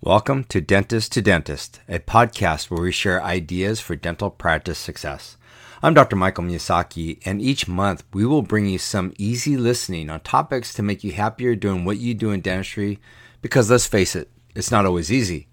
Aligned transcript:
Welcome 0.00 0.44
to 0.44 0.60
Dentist 0.60 1.10
to 1.14 1.22
Dentist, 1.22 1.80
a 1.88 1.98
podcast 1.98 2.70
where 2.70 2.80
we 2.80 2.92
share 2.92 3.20
ideas 3.20 3.80
for 3.80 3.96
dental 3.96 4.30
practice 4.30 4.78
success. 4.78 5.36
I'm 5.82 5.92
Dr. 5.92 6.14
Michael 6.14 6.44
Miyasaki, 6.44 7.18
and 7.24 7.42
each 7.42 7.66
month 7.66 8.04
we 8.14 8.24
will 8.24 8.42
bring 8.42 8.66
you 8.66 8.78
some 8.78 9.12
easy 9.18 9.56
listening 9.56 10.08
on 10.08 10.20
topics 10.20 10.72
to 10.74 10.84
make 10.84 11.02
you 11.02 11.10
happier 11.10 11.56
doing 11.56 11.84
what 11.84 11.98
you 11.98 12.14
do 12.14 12.30
in 12.30 12.42
dentistry 12.42 13.00
because 13.42 13.72
let's 13.72 13.88
face 13.88 14.14
it, 14.14 14.30
it's 14.54 14.70
not 14.70 14.86
always 14.86 15.10
easy. 15.10 15.48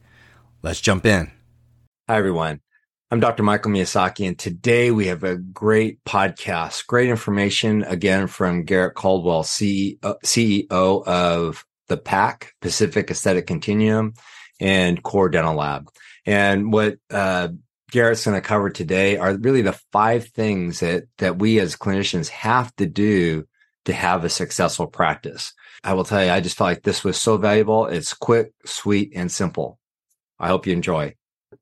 Let's 0.61 0.79
jump 0.79 1.07
in. 1.07 1.31
Hi, 2.07 2.15
everyone. 2.17 2.61
I'm 3.09 3.19
Dr. 3.19 3.41
Michael 3.41 3.71
Miyasaki, 3.71 4.27
and 4.27 4.37
today 4.37 4.91
we 4.91 5.07
have 5.07 5.23
a 5.23 5.37
great 5.37 6.03
podcast, 6.05 6.85
great 6.85 7.09
information 7.09 7.81
again 7.85 8.27
from 8.27 8.63
Garrett 8.63 8.93
Caldwell, 8.93 9.41
CEO, 9.41 9.97
CEO 10.23 11.03
of 11.07 11.65
the 11.87 11.97
PAC, 11.97 12.53
Pacific 12.61 13.09
Aesthetic 13.09 13.47
Continuum 13.47 14.13
and 14.59 15.01
Core 15.01 15.29
Dental 15.29 15.55
Lab. 15.55 15.89
And 16.25 16.71
what 16.71 16.97
uh, 17.09 17.49
Garrett's 17.91 18.25
going 18.25 18.35
to 18.35 18.47
cover 18.47 18.69
today 18.69 19.17
are 19.17 19.35
really 19.35 19.61
the 19.61 19.79
five 19.91 20.27
things 20.27 20.79
that 20.79 21.03
that 21.17 21.37
we 21.37 21.59
as 21.59 21.75
clinicians 21.75 22.29
have 22.29 22.75
to 22.77 22.85
do 22.85 23.45
to 23.85 23.93
have 23.93 24.25
a 24.25 24.29
successful 24.29 24.87
practice. 24.87 25.53
I 25.83 25.93
will 25.93 26.03
tell 26.03 26.23
you, 26.23 26.31
I 26.31 26.41
just 26.41 26.57
felt 26.57 26.69
like 26.69 26.83
this 26.83 27.03
was 27.03 27.17
so 27.17 27.37
valuable. 27.37 27.85
It's 27.85 28.13
quick, 28.13 28.53
sweet, 28.65 29.11
and 29.15 29.31
simple. 29.31 29.79
I 30.39 30.47
hope 30.47 30.65
you 30.65 30.73
enjoy. 30.73 31.15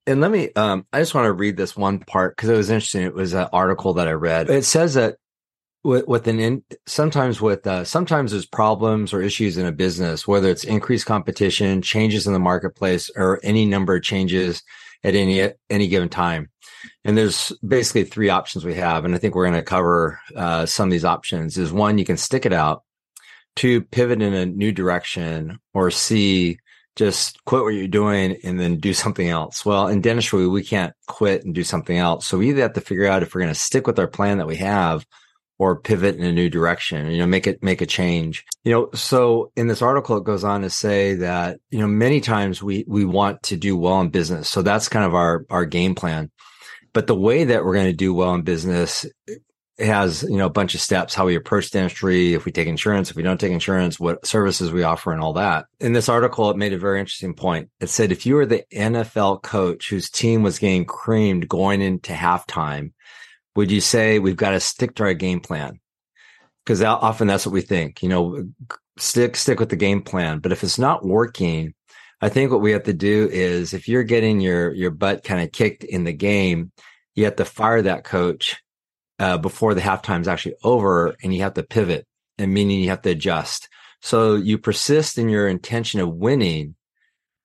And 0.08 0.22
let 0.22 0.32
me, 0.32 0.50
um, 0.56 0.86
I 0.92 1.00
just 1.00 1.14
want 1.14 1.26
to 1.26 1.34
read 1.34 1.58
this 1.58 1.76
one 1.76 2.00
part 2.00 2.36
because 2.36 2.50
it 2.50 2.58
was 2.58 2.70
interesting. 2.70 3.04
It 3.04 3.14
was 3.14 3.34
an 3.34 3.50
article 3.52 3.96
that 3.96 4.08
I 4.08 4.14
read. 4.14 4.50
It 4.50 4.66
says 4.66 4.94
that 4.96 5.18
with, 5.84 6.08
with 6.08 6.28
an 6.28 6.40
in, 6.40 6.64
sometimes 6.86 7.42
with 7.42 7.68
uh, 7.68 7.84
sometimes 7.84 8.32
there's 8.32 8.46
problems 8.46 9.14
or 9.14 9.22
issues 9.22 9.58
in 9.58 9.66
a 9.66 9.72
business, 9.72 10.28
whether 10.28 10.50
it's 10.50 10.64
increased 10.64 11.06
competition, 11.06 11.82
changes 11.82 12.26
in 12.26 12.34
the 12.34 12.40
marketplace, 12.40 13.10
or 13.16 13.40
any 13.44 13.66
number 13.66 13.96
of 13.96 14.04
changes 14.04 14.64
at 15.04 15.16
any 15.16 15.52
any 15.70 15.88
given 15.88 16.10
time. 16.10 16.50
And 17.06 17.18
there's 17.18 17.52
basically 17.66 18.06
three 18.06 18.30
options 18.30 18.66
we 18.66 18.76
have, 18.76 19.06
and 19.06 19.14
I 19.14 19.18
think 19.18 19.36
we're 19.36 19.50
going 19.50 19.60
to 19.60 19.64
cover 19.64 20.20
uh, 20.36 20.66
some 20.66 20.88
of 20.88 20.92
these 20.92 21.06
options. 21.06 21.58
Is 21.58 21.72
one 21.72 21.98
you 21.98 22.06
can 22.06 22.18
stick 22.18 22.46
it 22.46 22.54
out, 22.54 22.84
two 23.56 23.82
pivot 23.82 24.22
in 24.22 24.34
a 24.34 24.46
new 24.46 24.72
direction, 24.72 25.60
or 25.74 25.92
C 25.92 26.60
just 26.96 27.44
quit 27.46 27.64
what 27.64 27.70
you're 27.70 27.88
doing 27.88 28.38
and 28.44 28.60
then 28.60 28.78
do 28.78 28.94
something 28.94 29.28
else. 29.28 29.66
Well, 29.66 29.88
in 29.88 30.00
dentistry, 30.00 30.48
we 30.48 30.64
can't 30.64 30.94
quit 31.08 31.44
and 31.44 31.54
do 31.56 31.64
something 31.64 31.98
else. 31.98 32.28
So 32.28 32.38
we 32.38 32.50
either 32.50 32.62
have 32.62 32.74
to 32.74 32.82
figure 32.82 33.08
out 33.08 33.24
if 33.24 33.34
we're 33.34 33.42
going 33.42 33.54
to 33.54 33.60
stick 33.60 33.88
with 33.88 33.98
our 33.98 34.08
plan 34.08 34.38
that 34.38 34.46
we 34.46 34.58
have 34.58 35.04
or 35.60 35.80
pivot 35.80 36.16
in 36.16 36.24
a 36.24 36.32
new 36.32 36.50
direction, 36.50 37.12
you 37.12 37.20
know, 37.20 37.28
make 37.28 37.48
it, 37.48 37.64
make 37.64 37.82
a 37.82 37.86
change. 37.86 38.44
You 38.64 38.72
know, 38.72 38.90
so 38.94 39.52
in 39.56 39.68
this 39.68 39.82
article, 39.82 40.18
it 40.18 40.24
goes 40.24 40.44
on 40.44 40.62
to 40.62 40.70
say 40.70 41.16
that, 41.16 41.60
you 41.70 41.80
know, 41.80 41.88
many 41.88 42.22
times 42.22 42.64
we, 42.64 42.86
we 42.88 43.06
want 43.06 43.44
to 43.44 43.58
do 43.58 43.78
well 43.78 44.02
in 44.02 44.10
business. 44.10 44.50
So 44.50 44.62
that's 44.62 44.90
kind 44.90 45.06
of 45.06 45.14
our, 45.16 45.46
our 45.50 45.66
game 45.66 45.96
plan. 45.96 46.32
But 46.94 47.08
the 47.08 47.16
way 47.16 47.46
that 47.46 47.64
we're 47.64 47.74
going 47.74 47.88
to 47.88 47.94
do 47.94 48.14
well 48.14 48.34
in 48.34 48.42
business 48.42 49.06
has, 49.80 50.24
you 50.24 50.38
know, 50.38 50.46
a 50.46 50.52
bunch 50.52 50.76
of 50.76 50.82
steps, 50.82 51.16
how 51.16 51.26
we 51.26 51.36
approach 51.36 51.72
dentistry, 51.72 52.34
if 52.34 52.46
we 52.46 52.52
take 52.52 52.68
insurance, 52.68 53.10
if 53.10 53.16
we 53.16 53.24
don't 53.24 53.40
take 53.40 53.52
insurance, 53.52 54.00
what 54.00 54.26
services 54.26 54.72
we 54.72 54.84
offer 54.84 55.12
and 55.12 55.22
all 55.22 55.34
that. 55.34 55.66
In 55.80 55.94
this 55.94 56.10
article, 56.10 56.50
it 56.52 56.58
made 56.58 56.74
a 56.74 56.78
very 56.78 57.00
interesting 57.00 57.34
point. 57.34 57.70
It 57.80 57.90
said, 57.90 58.12
if 58.12 58.26
you 58.26 58.36
were 58.36 58.46
the 58.46 58.64
NFL 58.74 59.42
coach 59.42 59.90
whose 59.90 60.10
team 60.10 60.44
was 60.44 60.60
getting 60.60 60.86
creamed 60.86 61.50
going 61.50 61.82
into 61.82 62.14
halftime, 62.14 62.92
would 63.56 63.72
you 63.72 63.82
say 63.82 64.20
we've 64.20 64.36
got 64.36 64.52
to 64.52 64.60
stick 64.60 64.96
to 64.96 65.04
our 65.04 65.14
game 65.14 65.40
plan? 65.40 65.80
Because 66.66 66.82
often 66.82 67.28
that's 67.28 67.46
what 67.46 67.54
we 67.54 67.62
think, 67.62 68.02
you 68.02 68.10
know, 68.10 68.48
stick, 68.98 69.36
stick 69.36 69.60
with 69.60 69.70
the 69.70 69.76
game 69.76 70.02
plan. 70.02 70.40
But 70.40 70.52
if 70.52 70.64
it's 70.64 70.80
not 70.80 71.06
working, 71.06 71.74
I 72.22 72.30
think 72.30 72.52
what 72.52 72.62
we 72.62 72.72
have 72.72 72.84
to 72.84 72.94
do 72.94 73.28
is 73.30 73.74
if 73.74 73.88
you're 73.88 74.04
getting 74.04 74.40
your, 74.40 74.74
your 74.74 74.92
butt 74.92 75.24
kind 75.24 75.42
of 75.42 75.52
kicked 75.52 75.84
in 75.84 76.06
the 76.06 76.14
game, 76.14 76.72
you 77.16 77.26
have 77.26 77.36
to 77.36 77.46
fire 77.46 77.82
that 77.82 78.06
coach 78.06 78.62
uh, 79.20 79.38
before 79.38 79.74
the 79.74 79.82
halftime 79.82 80.22
is 80.22 80.28
actually 80.28 80.56
over 80.64 81.16
and 81.22 81.34
you 81.34 81.42
have 81.42 81.54
to 81.56 81.64
pivot 81.64 82.08
and 82.38 82.54
meaning 82.54 82.80
you 82.80 82.90
have 82.90 83.02
to 83.02 83.10
adjust. 83.10 83.68
So 84.02 84.36
you 84.36 84.58
persist 84.58 85.18
in 85.18 85.30
your 85.30 85.48
intention 85.48 86.00
of 86.00 86.14
winning, 86.14 86.76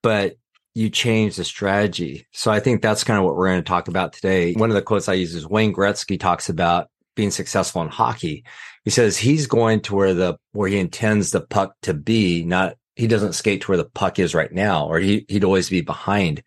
but 0.03 0.37
you 0.79 0.89
change 0.91 1.35
the 1.35 1.45
strategy. 1.45 2.27
So 2.33 2.53
I 2.53 2.61
think 2.61 2.83
that's 2.83 3.03
kind 3.03 3.19
of 3.19 3.25
what 3.25 3.35
we're 3.35 3.49
going 3.49 3.63
to 3.63 3.69
talk 3.69 3.89
about 3.89 4.13
today. 4.13 4.53
One 4.53 4.71
of 4.71 4.77
the 4.77 4.83
quotes 4.83 5.09
I 5.09 5.15
use 5.15 5.35
is 5.35 5.47
Wayne 5.47 5.75
Gretzky 5.75 6.21
talks 6.21 6.49
about 6.49 6.89
being 7.17 7.33
successful 7.33 7.83
in 7.83 7.89
hockey. 7.89 8.45
He 8.85 8.91
says 8.91 9.19
he's 9.19 9.49
going 9.49 9.81
to 9.83 9.97
where 9.97 10.15
the 10.15 10.39
where 10.53 10.69
he 10.69 10.79
intends 10.79 11.33
the 11.33 11.41
puck 11.41 11.75
to 11.83 11.95
be, 11.95 12.45
not 12.45 12.77
he 12.95 13.09
doesn't 13.09 13.33
skate 13.33 13.63
to 13.63 13.69
where 13.69 13.77
the 13.77 13.85
puck 13.85 14.21
is 14.21 14.37
right 14.37 14.53
now, 14.53 14.87
or 14.87 15.01
he, 15.01 15.27
he'd 15.29 15.45
always 15.45 15.69
be 15.69 15.81
behind. 15.81 16.45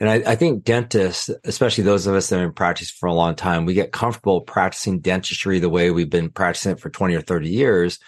And 0.00 0.08
I, 0.08 0.32
I, 0.32 0.36
think 0.36 0.62
dentists, 0.62 1.30
especially 1.44 1.84
those 1.84 2.06
of 2.06 2.14
us 2.14 2.28
that 2.28 2.38
have 2.38 2.46
been 2.46 2.54
practicing 2.54 2.96
for 2.98 3.06
a 3.06 3.14
long 3.14 3.34
time, 3.34 3.64
we 3.64 3.72
get 3.72 3.92
comfortable 3.92 4.42
practicing 4.42 5.00
dentistry 5.00 5.58
the 5.58 5.70
way 5.70 5.90
we've 5.90 6.10
been 6.10 6.28
practicing 6.28 6.72
it 6.72 6.80
for 6.80 6.90
20 6.90 7.14
or 7.14 7.22
30 7.22 7.48
years. 7.48 7.98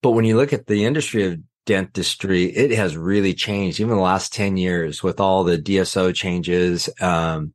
But 0.00 0.12
when 0.12 0.24
you 0.24 0.36
look 0.36 0.52
at 0.52 0.66
the 0.66 0.84
industry 0.84 1.24
of 1.24 1.38
dentistry, 1.66 2.44
it 2.44 2.70
has 2.72 2.96
really 2.96 3.34
changed 3.34 3.80
even 3.80 3.96
the 3.96 4.02
last 4.02 4.32
10 4.32 4.56
years 4.56 5.02
with 5.02 5.20
all 5.20 5.44
the 5.44 5.58
DSO 5.58 6.14
changes, 6.14 6.88
um, 7.00 7.54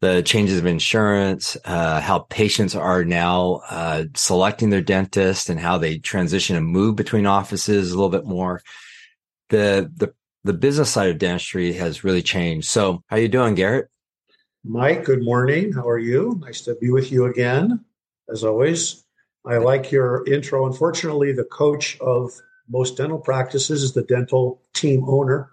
the 0.00 0.22
changes 0.22 0.58
of 0.58 0.66
insurance, 0.66 1.56
uh, 1.64 2.00
how 2.00 2.20
patients 2.20 2.74
are 2.74 3.04
now, 3.04 3.62
uh, 3.68 4.04
selecting 4.14 4.70
their 4.70 4.80
dentist 4.80 5.48
and 5.48 5.58
how 5.58 5.78
they 5.78 5.98
transition 5.98 6.56
and 6.56 6.66
move 6.66 6.94
between 6.94 7.26
offices 7.26 7.90
a 7.90 7.94
little 7.94 8.10
bit 8.10 8.24
more. 8.24 8.62
The, 9.48 9.90
the, 9.96 10.14
the 10.44 10.52
business 10.52 10.90
side 10.90 11.10
of 11.10 11.18
dentistry 11.18 11.72
has 11.74 12.04
really 12.04 12.22
changed. 12.22 12.68
So 12.68 13.02
how 13.08 13.16
are 13.16 13.20
you 13.20 13.28
doing, 13.28 13.54
Garrett? 13.54 13.88
Mike, 14.64 15.04
good 15.04 15.22
morning. 15.22 15.72
How 15.72 15.88
are 15.88 15.98
you? 15.98 16.38
Nice 16.40 16.60
to 16.62 16.74
be 16.76 16.90
with 16.90 17.10
you 17.10 17.26
again, 17.26 17.84
as 18.30 18.44
always. 18.44 19.04
I 19.46 19.56
like 19.56 19.90
your 19.90 20.24
intro. 20.26 20.66
Unfortunately, 20.66 21.32
the 21.32 21.44
coach 21.44 21.98
of 22.00 22.32
most 22.68 22.96
dental 22.96 23.18
practices 23.18 23.82
is 23.82 23.92
the 23.92 24.02
dental 24.02 24.62
team 24.74 25.04
owner. 25.06 25.50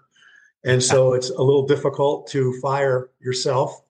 And 0.64 0.82
so 0.82 1.14
it's 1.14 1.30
a 1.30 1.42
little 1.42 1.66
difficult 1.66 2.26
to 2.28 2.58
fire 2.60 3.10
yourself, 3.20 3.80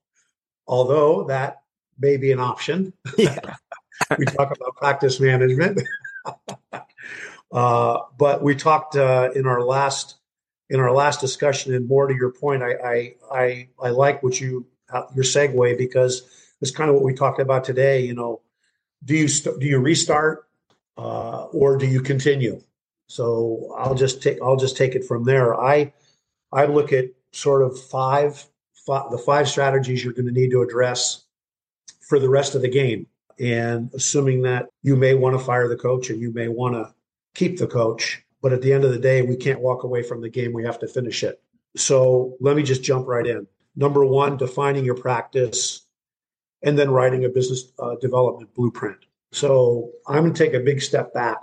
although 0.66 1.24
that 1.24 1.62
may 1.98 2.16
be 2.16 2.32
an 2.32 2.40
option. 2.40 2.92
Yeah. 3.16 3.38
we 4.18 4.26
talk 4.26 4.54
about 4.54 4.76
practice 4.76 5.18
management. 5.18 5.82
uh, 7.52 7.98
but 8.18 8.42
we 8.42 8.54
talked 8.54 8.96
uh, 8.96 9.30
in 9.34 9.46
our 9.46 9.62
last 9.62 10.16
in 10.68 10.80
our 10.80 10.92
last 10.92 11.20
discussion, 11.20 11.74
and 11.74 11.86
more 11.86 12.08
to 12.08 12.14
your 12.14 12.32
point, 12.32 12.62
I 12.62 12.74
I 12.74 13.14
I, 13.32 13.68
I 13.82 13.88
like 13.90 14.22
what 14.22 14.40
you 14.40 14.66
uh, 14.92 15.04
your 15.14 15.24
segue 15.24 15.78
because 15.78 16.22
it's 16.60 16.70
kind 16.70 16.90
of 16.90 16.96
what 16.96 17.04
we 17.04 17.14
talked 17.14 17.40
about 17.40 17.64
today. 17.64 18.00
You 18.00 18.14
know, 18.14 18.42
do 19.04 19.14
you 19.16 19.28
st- 19.28 19.58
do 19.60 19.66
you 19.66 19.78
restart 19.78 20.46
uh, 20.98 21.44
or 21.44 21.76
do 21.76 21.86
you 21.86 22.00
continue? 22.00 22.60
So 23.08 23.74
I'll 23.78 23.94
just 23.94 24.22
take 24.22 24.38
I'll 24.42 24.56
just 24.56 24.76
take 24.76 24.94
it 24.94 25.04
from 25.04 25.24
there. 25.24 25.54
I 25.54 25.92
I 26.52 26.66
look 26.66 26.92
at 26.92 27.06
sort 27.32 27.62
of 27.62 27.80
five, 27.80 28.44
five 28.86 29.10
the 29.10 29.18
five 29.18 29.48
strategies 29.48 30.04
you're 30.04 30.12
going 30.12 30.26
to 30.26 30.32
need 30.32 30.50
to 30.50 30.62
address 30.62 31.24
for 32.00 32.18
the 32.18 32.28
rest 32.28 32.54
of 32.54 32.62
the 32.62 32.68
game. 32.68 33.06
And 33.38 33.90
assuming 33.94 34.42
that 34.42 34.68
you 34.82 34.96
may 34.96 35.14
want 35.14 35.38
to 35.38 35.44
fire 35.44 35.68
the 35.68 35.76
coach 35.76 36.10
and 36.10 36.20
you 36.20 36.32
may 36.32 36.48
want 36.48 36.74
to 36.74 36.94
keep 37.34 37.58
the 37.58 37.66
coach, 37.66 38.22
but 38.40 38.52
at 38.52 38.62
the 38.62 38.72
end 38.72 38.84
of 38.84 38.92
the 38.92 38.98
day, 38.98 39.22
we 39.22 39.36
can't 39.36 39.60
walk 39.60 39.84
away 39.84 40.02
from 40.02 40.22
the 40.22 40.30
game. 40.30 40.52
We 40.52 40.64
have 40.64 40.78
to 40.78 40.88
finish 40.88 41.22
it. 41.22 41.42
So 41.76 42.34
let 42.40 42.56
me 42.56 42.62
just 42.62 42.82
jump 42.82 43.06
right 43.06 43.26
in. 43.26 43.46
Number 43.76 44.06
one, 44.06 44.38
defining 44.38 44.84
your 44.84 44.94
practice 44.94 45.82
and 46.62 46.78
then 46.78 46.90
writing 46.90 47.26
a 47.26 47.28
business 47.28 47.72
uh, 47.78 47.96
development 47.96 48.54
blueprint. 48.54 48.96
So 49.32 49.90
I'm 50.06 50.22
going 50.22 50.32
to 50.32 50.44
take 50.44 50.54
a 50.54 50.60
big 50.60 50.80
step 50.80 51.12
back 51.12 51.42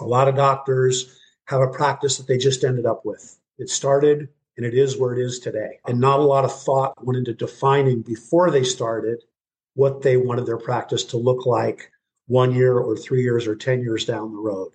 a 0.00 0.04
lot 0.04 0.28
of 0.28 0.36
doctors 0.36 1.18
have 1.46 1.60
a 1.60 1.68
practice 1.68 2.16
that 2.16 2.26
they 2.26 2.38
just 2.38 2.64
ended 2.64 2.86
up 2.86 3.04
with. 3.04 3.38
It 3.58 3.68
started 3.68 4.28
and 4.56 4.66
it 4.66 4.74
is 4.74 4.98
where 4.98 5.14
it 5.14 5.24
is 5.24 5.38
today. 5.38 5.80
And 5.86 6.00
not 6.00 6.20
a 6.20 6.24
lot 6.24 6.44
of 6.44 6.62
thought 6.62 7.04
went 7.04 7.18
into 7.18 7.32
defining 7.32 8.02
before 8.02 8.50
they 8.50 8.64
started 8.64 9.22
what 9.74 10.02
they 10.02 10.16
wanted 10.16 10.46
their 10.46 10.58
practice 10.58 11.04
to 11.04 11.16
look 11.16 11.46
like 11.46 11.90
one 12.26 12.54
year 12.54 12.78
or 12.78 12.96
three 12.96 13.22
years 13.22 13.46
or 13.46 13.56
10 13.56 13.80
years 13.80 14.04
down 14.04 14.32
the 14.32 14.38
road. 14.38 14.72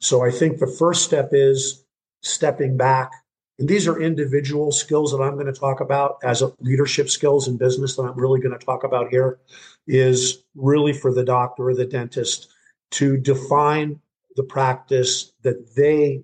So 0.00 0.24
I 0.24 0.30
think 0.30 0.58
the 0.58 0.66
first 0.66 1.04
step 1.04 1.30
is 1.32 1.84
stepping 2.22 2.76
back. 2.76 3.12
And 3.58 3.68
these 3.68 3.86
are 3.86 4.00
individual 4.00 4.72
skills 4.72 5.12
that 5.12 5.22
I'm 5.22 5.34
going 5.34 5.46
to 5.46 5.52
talk 5.52 5.80
about 5.80 6.16
as 6.24 6.42
leadership 6.60 7.08
skills 7.08 7.46
in 7.46 7.56
business 7.56 7.96
that 7.96 8.02
I'm 8.02 8.18
really 8.18 8.40
going 8.40 8.58
to 8.58 8.64
talk 8.64 8.84
about 8.84 9.10
here 9.10 9.38
is 9.86 10.42
really 10.54 10.92
for 10.92 11.12
the 11.12 11.24
doctor 11.24 11.68
or 11.68 11.74
the 11.74 11.84
dentist 11.84 12.48
to 12.92 13.16
define 13.16 14.00
the 14.36 14.42
practice 14.42 15.32
that 15.42 15.74
they 15.76 16.22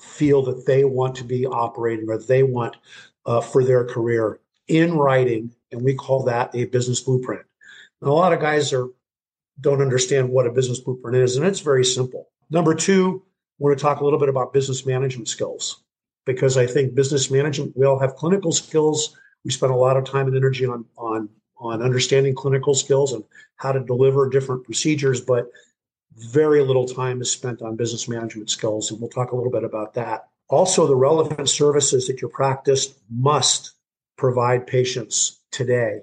feel 0.00 0.42
that 0.42 0.64
they 0.66 0.84
want 0.84 1.16
to 1.16 1.24
be 1.24 1.46
operating 1.46 2.08
or 2.08 2.18
they 2.18 2.42
want 2.42 2.76
uh, 3.26 3.40
for 3.40 3.64
their 3.64 3.84
career 3.84 4.40
in 4.68 4.96
writing, 4.96 5.52
and 5.72 5.82
we 5.82 5.94
call 5.94 6.22
that 6.24 6.54
a 6.54 6.64
business 6.66 7.00
blueprint. 7.00 7.42
And 8.00 8.10
a 8.10 8.12
lot 8.12 8.32
of 8.32 8.40
guys 8.40 8.72
are 8.72 8.88
don't 9.60 9.82
understand 9.82 10.28
what 10.28 10.46
a 10.46 10.52
business 10.52 10.78
blueprint 10.78 11.16
is, 11.16 11.36
and 11.36 11.44
it's 11.44 11.60
very 11.60 11.84
simple. 11.84 12.28
Number 12.48 12.74
two, 12.74 13.22
I 13.24 13.30
want 13.58 13.76
to 13.76 13.82
talk 13.82 14.00
a 14.00 14.04
little 14.04 14.20
bit 14.20 14.28
about 14.28 14.52
business 14.52 14.86
management 14.86 15.28
skills. 15.28 15.82
because 16.28 16.58
I 16.58 16.66
think 16.66 16.94
business 16.94 17.30
management, 17.30 17.74
we 17.74 17.86
all 17.86 17.98
have 17.98 18.14
clinical 18.14 18.52
skills. 18.52 19.16
We 19.46 19.50
spend 19.50 19.72
a 19.72 19.76
lot 19.76 19.96
of 19.96 20.04
time 20.04 20.26
and 20.26 20.36
energy 20.36 20.66
on, 20.66 20.84
on, 20.98 21.30
on 21.56 21.80
understanding 21.80 22.34
clinical 22.34 22.74
skills 22.74 23.14
and 23.14 23.24
how 23.56 23.72
to 23.72 23.80
deliver 23.80 24.28
different 24.28 24.62
procedures, 24.64 25.22
but 25.22 25.46
very 26.18 26.62
little 26.62 26.86
time 26.86 27.20
is 27.20 27.30
spent 27.30 27.62
on 27.62 27.76
business 27.76 28.08
management 28.08 28.50
skills. 28.50 28.90
And 28.90 29.00
we'll 29.00 29.10
talk 29.10 29.32
a 29.32 29.36
little 29.36 29.52
bit 29.52 29.64
about 29.64 29.94
that. 29.94 30.28
Also, 30.48 30.86
the 30.86 30.96
relevant 30.96 31.48
services 31.48 32.06
that 32.06 32.20
your 32.20 32.30
practice 32.30 32.94
must 33.10 33.72
provide 34.16 34.66
patients 34.66 35.40
today 35.50 36.00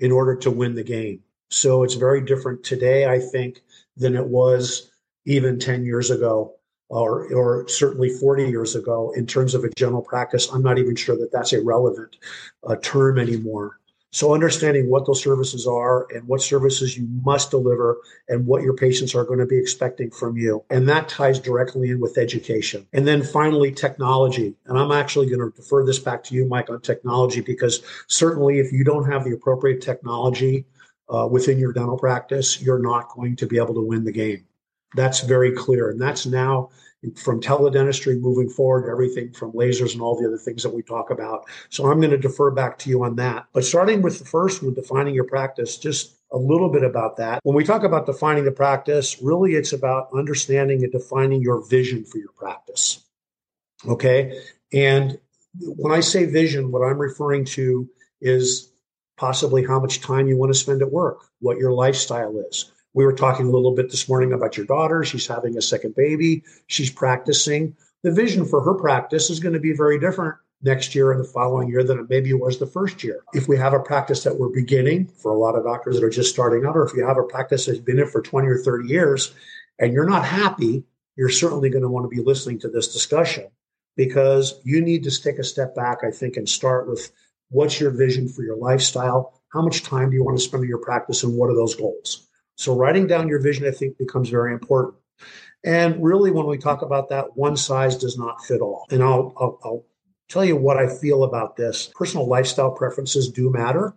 in 0.00 0.12
order 0.12 0.36
to 0.36 0.50
win 0.50 0.74
the 0.74 0.82
game. 0.82 1.22
So 1.50 1.82
it's 1.84 1.94
very 1.94 2.20
different 2.20 2.64
today, 2.64 3.06
I 3.06 3.18
think, 3.18 3.62
than 3.96 4.16
it 4.16 4.26
was 4.26 4.90
even 5.24 5.58
10 5.58 5.84
years 5.84 6.10
ago 6.10 6.54
or, 6.88 7.32
or 7.32 7.68
certainly 7.68 8.10
40 8.10 8.48
years 8.48 8.74
ago 8.76 9.12
in 9.16 9.26
terms 9.26 9.54
of 9.54 9.64
a 9.64 9.70
general 9.76 10.02
practice. 10.02 10.48
I'm 10.52 10.62
not 10.62 10.78
even 10.78 10.96
sure 10.96 11.16
that 11.16 11.32
that's 11.32 11.52
a 11.52 11.62
relevant 11.62 12.16
uh, 12.64 12.76
term 12.82 13.18
anymore. 13.18 13.78
So 14.12 14.32
understanding 14.32 14.88
what 14.88 15.04
those 15.04 15.22
services 15.22 15.66
are 15.66 16.06
and 16.10 16.26
what 16.26 16.40
services 16.40 16.96
you 16.96 17.06
must 17.22 17.50
deliver 17.50 17.98
and 18.28 18.46
what 18.46 18.62
your 18.62 18.74
patients 18.74 19.14
are 19.14 19.24
going 19.24 19.40
to 19.40 19.46
be 19.46 19.58
expecting 19.58 20.10
from 20.10 20.36
you. 20.36 20.64
And 20.70 20.88
that 20.88 21.08
ties 21.08 21.38
directly 21.38 21.90
in 21.90 22.00
with 22.00 22.16
education. 22.16 22.86
And 22.92 23.06
then 23.06 23.22
finally, 23.22 23.72
technology. 23.72 24.54
And 24.66 24.78
I'm 24.78 24.92
actually 24.92 25.26
going 25.26 25.40
to 25.40 25.54
defer 25.54 25.84
this 25.84 25.98
back 25.98 26.22
to 26.24 26.34
you, 26.34 26.46
Mike, 26.46 26.70
on 26.70 26.80
technology, 26.80 27.40
because 27.40 27.82
certainly 28.06 28.58
if 28.58 28.72
you 28.72 28.84
don't 28.84 29.10
have 29.10 29.24
the 29.24 29.32
appropriate 29.32 29.82
technology 29.82 30.64
uh, 31.12 31.26
within 31.30 31.58
your 31.58 31.72
dental 31.72 31.98
practice, 31.98 32.60
you're 32.62 32.82
not 32.82 33.10
going 33.10 33.36
to 33.36 33.46
be 33.46 33.58
able 33.58 33.74
to 33.74 33.82
win 33.82 34.04
the 34.04 34.12
game. 34.12 34.44
That's 34.94 35.20
very 35.20 35.52
clear. 35.52 35.90
And 35.90 36.00
that's 36.00 36.26
now 36.26 36.70
from 37.14 37.40
teledentistry 37.40 38.18
moving 38.20 38.48
forward, 38.48 38.90
everything 38.90 39.32
from 39.32 39.52
lasers 39.52 39.92
and 39.92 40.02
all 40.02 40.18
the 40.20 40.26
other 40.26 40.38
things 40.38 40.62
that 40.62 40.74
we 40.74 40.82
talk 40.82 41.10
about. 41.10 41.46
So 41.68 41.86
I'm 41.90 42.00
going 42.00 42.10
to 42.10 42.18
defer 42.18 42.50
back 42.50 42.78
to 42.78 42.90
you 42.90 43.04
on 43.04 43.16
that. 43.16 43.46
But 43.52 43.64
starting 43.64 44.02
with 44.02 44.18
the 44.18 44.24
first 44.24 44.62
one, 44.62 44.74
defining 44.74 45.14
your 45.14 45.24
practice, 45.24 45.78
just 45.78 46.16
a 46.32 46.38
little 46.38 46.68
bit 46.68 46.82
about 46.82 47.16
that. 47.18 47.40
When 47.44 47.54
we 47.54 47.64
talk 47.64 47.84
about 47.84 48.06
defining 48.06 48.44
the 48.44 48.52
practice, 48.52 49.20
really 49.22 49.54
it's 49.54 49.72
about 49.72 50.08
understanding 50.14 50.82
and 50.82 50.92
defining 50.92 51.42
your 51.42 51.66
vision 51.68 52.04
for 52.04 52.18
your 52.18 52.32
practice. 52.36 53.04
Okay. 53.86 54.40
And 54.72 55.18
when 55.60 55.92
I 55.92 56.00
say 56.00 56.26
vision, 56.26 56.72
what 56.72 56.80
I'm 56.80 56.98
referring 56.98 57.44
to 57.46 57.88
is 58.20 58.72
possibly 59.16 59.64
how 59.64 59.80
much 59.80 60.00
time 60.00 60.26
you 60.26 60.36
want 60.36 60.52
to 60.52 60.58
spend 60.58 60.82
at 60.82 60.90
work, 60.90 61.20
what 61.40 61.58
your 61.58 61.72
lifestyle 61.72 62.36
is, 62.50 62.72
we 62.96 63.04
were 63.04 63.12
talking 63.12 63.46
a 63.46 63.50
little 63.50 63.74
bit 63.74 63.90
this 63.90 64.08
morning 64.08 64.32
about 64.32 64.56
your 64.56 64.64
daughter. 64.64 65.04
She's 65.04 65.26
having 65.26 65.58
a 65.58 65.62
second 65.62 65.94
baby. 65.94 66.42
She's 66.66 66.90
practicing. 66.90 67.76
The 68.02 68.10
vision 68.10 68.46
for 68.46 68.62
her 68.62 68.72
practice 68.72 69.28
is 69.28 69.38
going 69.38 69.52
to 69.52 69.60
be 69.60 69.74
very 69.74 70.00
different 70.00 70.34
next 70.62 70.94
year 70.94 71.12
and 71.12 71.20
the 71.20 71.28
following 71.28 71.68
year 71.68 71.84
than 71.84 71.98
it 71.98 72.08
maybe 72.08 72.32
was 72.32 72.58
the 72.58 72.66
first 72.66 73.04
year. 73.04 73.20
If 73.34 73.48
we 73.48 73.58
have 73.58 73.74
a 73.74 73.80
practice 73.80 74.24
that 74.24 74.38
we're 74.38 74.48
beginning 74.48 75.08
for 75.08 75.30
a 75.30 75.38
lot 75.38 75.56
of 75.56 75.64
doctors 75.64 75.96
that 75.96 76.04
are 76.04 76.10
just 76.10 76.32
starting 76.32 76.64
out, 76.64 76.74
or 76.74 76.86
if 76.86 76.94
you 76.94 77.06
have 77.06 77.18
a 77.18 77.22
practice 77.22 77.66
that's 77.66 77.78
been 77.78 77.98
in 77.98 78.08
for 78.08 78.22
20 78.22 78.48
or 78.48 78.56
30 78.56 78.88
years 78.88 79.34
and 79.78 79.92
you're 79.92 80.08
not 80.08 80.24
happy, 80.24 80.82
you're 81.16 81.28
certainly 81.28 81.68
going 81.68 81.82
to 81.82 81.90
want 81.90 82.04
to 82.04 82.16
be 82.16 82.22
listening 82.22 82.58
to 82.60 82.68
this 82.70 82.94
discussion 82.94 83.48
because 83.98 84.58
you 84.64 84.80
need 84.80 85.04
to 85.04 85.22
take 85.22 85.38
a 85.38 85.44
step 85.44 85.74
back, 85.74 85.98
I 86.02 86.10
think, 86.10 86.38
and 86.38 86.48
start 86.48 86.88
with 86.88 87.12
what's 87.50 87.78
your 87.78 87.90
vision 87.90 88.26
for 88.26 88.42
your 88.42 88.56
lifestyle? 88.56 89.38
How 89.52 89.60
much 89.60 89.82
time 89.82 90.08
do 90.08 90.16
you 90.16 90.24
want 90.24 90.38
to 90.38 90.42
spend 90.42 90.62
in 90.62 90.70
your 90.70 90.78
practice 90.78 91.24
and 91.24 91.36
what 91.36 91.50
are 91.50 91.54
those 91.54 91.74
goals? 91.74 92.25
So 92.56 92.74
writing 92.74 93.06
down 93.06 93.28
your 93.28 93.40
vision, 93.40 93.66
I 93.66 93.70
think, 93.70 93.98
becomes 93.98 94.28
very 94.28 94.52
important. 94.52 94.96
And 95.64 96.02
really, 96.02 96.30
when 96.30 96.46
we 96.46 96.58
talk 96.58 96.82
about 96.82 97.08
that, 97.10 97.36
one 97.36 97.56
size 97.56 97.96
does 97.96 98.18
not 98.18 98.44
fit 98.44 98.60
all. 98.60 98.86
And 98.90 99.02
I'll, 99.02 99.32
I'll, 99.36 99.58
I'll 99.64 99.84
tell 100.28 100.44
you 100.44 100.56
what 100.56 100.76
I 100.76 100.88
feel 100.88 101.24
about 101.24 101.56
this. 101.56 101.90
Personal 101.94 102.26
lifestyle 102.26 102.70
preferences 102.70 103.30
do 103.30 103.50
matter. 103.50 103.94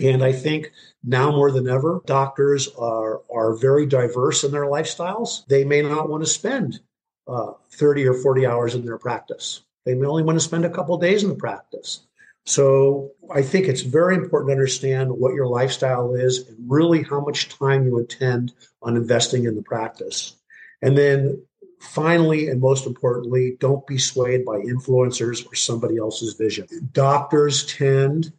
And 0.00 0.24
I 0.24 0.32
think 0.32 0.72
now 1.04 1.30
more 1.30 1.52
than 1.52 1.68
ever, 1.68 2.02
doctors 2.06 2.68
are, 2.76 3.22
are 3.32 3.54
very 3.54 3.86
diverse 3.86 4.42
in 4.42 4.50
their 4.50 4.64
lifestyles. 4.64 5.46
They 5.46 5.64
may 5.64 5.82
not 5.82 6.08
want 6.08 6.24
to 6.24 6.28
spend 6.28 6.80
uh, 7.28 7.52
30 7.72 8.08
or 8.08 8.14
40 8.14 8.46
hours 8.46 8.74
in 8.74 8.84
their 8.84 8.98
practice. 8.98 9.62
They 9.84 9.94
may 9.94 10.06
only 10.06 10.22
want 10.22 10.36
to 10.36 10.44
spend 10.44 10.64
a 10.64 10.70
couple 10.70 10.96
days 10.98 11.22
in 11.22 11.28
the 11.28 11.36
practice. 11.36 12.06
So 12.46 13.12
I 13.32 13.42
think 13.42 13.66
it's 13.66 13.80
very 13.80 14.14
important 14.14 14.50
to 14.50 14.52
understand 14.52 15.10
what 15.10 15.34
your 15.34 15.46
lifestyle 15.46 16.14
is 16.14 16.46
and 16.46 16.58
really 16.68 17.02
how 17.02 17.20
much 17.20 17.48
time 17.48 17.86
you 17.86 17.98
intend 17.98 18.52
on 18.82 18.96
investing 18.96 19.44
in 19.44 19.56
the 19.56 19.62
practice. 19.62 20.36
And 20.82 20.96
then 20.96 21.42
finally, 21.80 22.48
and 22.48 22.60
most 22.60 22.86
importantly, 22.86 23.56
don't 23.60 23.86
be 23.86 23.98
swayed 23.98 24.44
by 24.44 24.58
influencers 24.58 25.50
or 25.50 25.54
somebody 25.54 25.96
else's 25.96 26.34
vision. 26.34 26.66
Doctors 26.92 27.64
tend 27.64 28.32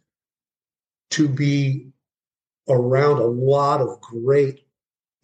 to 1.10 1.28
be 1.28 1.88
around 2.68 3.18
a 3.18 3.26
lot 3.26 3.80
of 3.80 4.00
great 4.00 4.66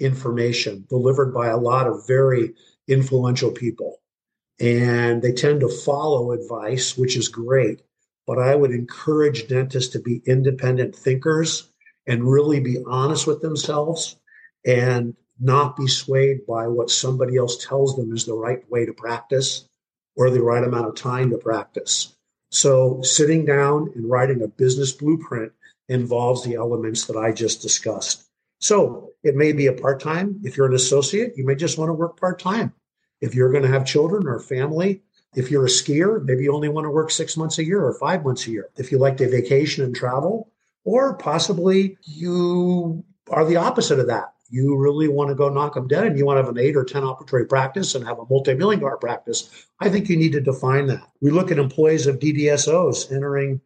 information 0.01 0.87
delivered 0.89 1.33
by 1.33 1.49
a 1.49 1.57
lot 1.57 1.87
of 1.87 2.07
very 2.07 2.55
influential 2.89 3.53
people. 3.53 4.01
And 4.61 5.23
they 5.23 5.33
tend 5.33 5.61
to 5.61 5.69
follow 5.69 6.33
advice, 6.33 6.97
which 6.97 7.17
is 7.17 7.29
great 7.29 7.83
but 8.27 8.39
I 8.39 8.55
would 8.55 8.71
encourage 8.71 9.49
dentists 9.49 9.93
to 9.93 10.01
be 10.01 10.23
independent 10.27 10.95
thinkers 10.95 11.69
and 12.07 12.31
really 12.31 12.61
be 12.61 12.79
honest 12.87 13.27
with 13.27 13.41
themselves 13.41 14.17
and 14.67 15.15
not 15.41 15.77
be 15.77 15.89
swayed 15.89 16.47
by 16.47 16.69
what 16.69 16.91
somebody 16.91 17.37
else 17.37 17.65
tells 17.65 17.97
them 17.97 18.13
is 18.13 18.25
the 18.25 18.35
right 18.35 18.69
way 18.71 18.87
to 18.87 18.93
practice 18.93 19.69
or 20.17 20.31
the 20.31 20.43
right 20.43 20.63
amount 20.63 20.87
of 20.87 20.95
time 20.95 21.31
to 21.31 21.39
practice. 21.39 22.15
So, 22.51 23.01
sitting 23.03 23.45
down 23.47 23.91
and 23.95 24.09
writing 24.09 24.43
a 24.43 24.49
business 24.49 24.93
blueprint 24.93 25.53
involves 25.89 26.45
the 26.45 26.55
elements 26.55 27.07
that 27.07 27.17
I 27.17 27.33
just 27.33 27.63
discussed. 27.63 28.29
So, 28.61 29.11
it 29.25 29.35
may 29.35 29.53
be 29.53 29.67
a 29.67 29.73
part 29.73 30.01
time. 30.01 30.41
If 30.45 30.57
you're 30.57 30.67
an 30.67 30.75
associate, 30.75 31.33
you 31.37 31.47
may 31.47 31.55
just 31.55 31.79
want 31.79 31.89
to 31.89 31.95
work 31.95 32.21
part 32.21 32.39
time. 32.39 32.75
If 33.21 33.35
you're 33.35 33.51
going 33.51 33.63
to 33.63 33.71
have 33.71 33.87
children 33.87 34.27
or 34.27 34.39
family, 34.39 35.03
if 35.35 35.51
you're 35.51 35.65
a 35.65 35.69
skier, 35.69 36.23
maybe 36.25 36.45
you 36.45 36.55
only 36.55 36.69
want 36.69 36.85
to 36.85 36.91
work 36.91 37.11
six 37.11 37.37
months 37.37 37.59
a 37.59 37.65
year 37.65 37.85
or 37.85 37.95
five 37.95 38.25
months 38.25 38.47
a 38.47 38.51
year. 38.51 38.69
If 38.77 38.93
you 38.93 38.99
like 38.99 39.17
to 39.19 39.31
vacation 39.31 39.85
and 39.85 39.95
travel, 39.95 40.51
or 40.85 41.15
possibly 41.15 41.97
you 42.03 43.05
are 43.31 43.45
the 43.45 43.57
opposite 43.57 43.99
of 43.99 44.09
that. 44.09 44.35
You 44.51 44.77
really 44.77 45.09
want 45.09 45.31
to 45.31 45.35
go 45.35 45.49
knock 45.49 45.75
them 45.75 45.89
dead 45.89 46.07
and 46.07 46.19
you 46.19 46.27
want 46.27 46.37
to 46.37 46.43
have 46.43 46.51
an 46.51 46.59
eight 46.59 46.77
or 46.77 46.85
10 46.85 47.03
operatory 47.03 47.49
practice 47.49 47.95
and 47.95 48.07
have 48.07 48.19
a 48.19 48.27
multi 48.29 48.53
million 48.53 48.81
dollar 48.81 48.99
practice. 48.99 49.67
I 49.81 49.89
think 49.89 50.09
you 50.09 50.17
need 50.17 50.33
to 50.33 50.41
define 50.41 50.87
that. 50.89 51.09
We 51.23 51.31
look 51.31 51.51
at 51.51 51.59
employees 51.59 52.07
of 52.07 52.19
DDSOs 52.19 53.11
entering 53.11 53.63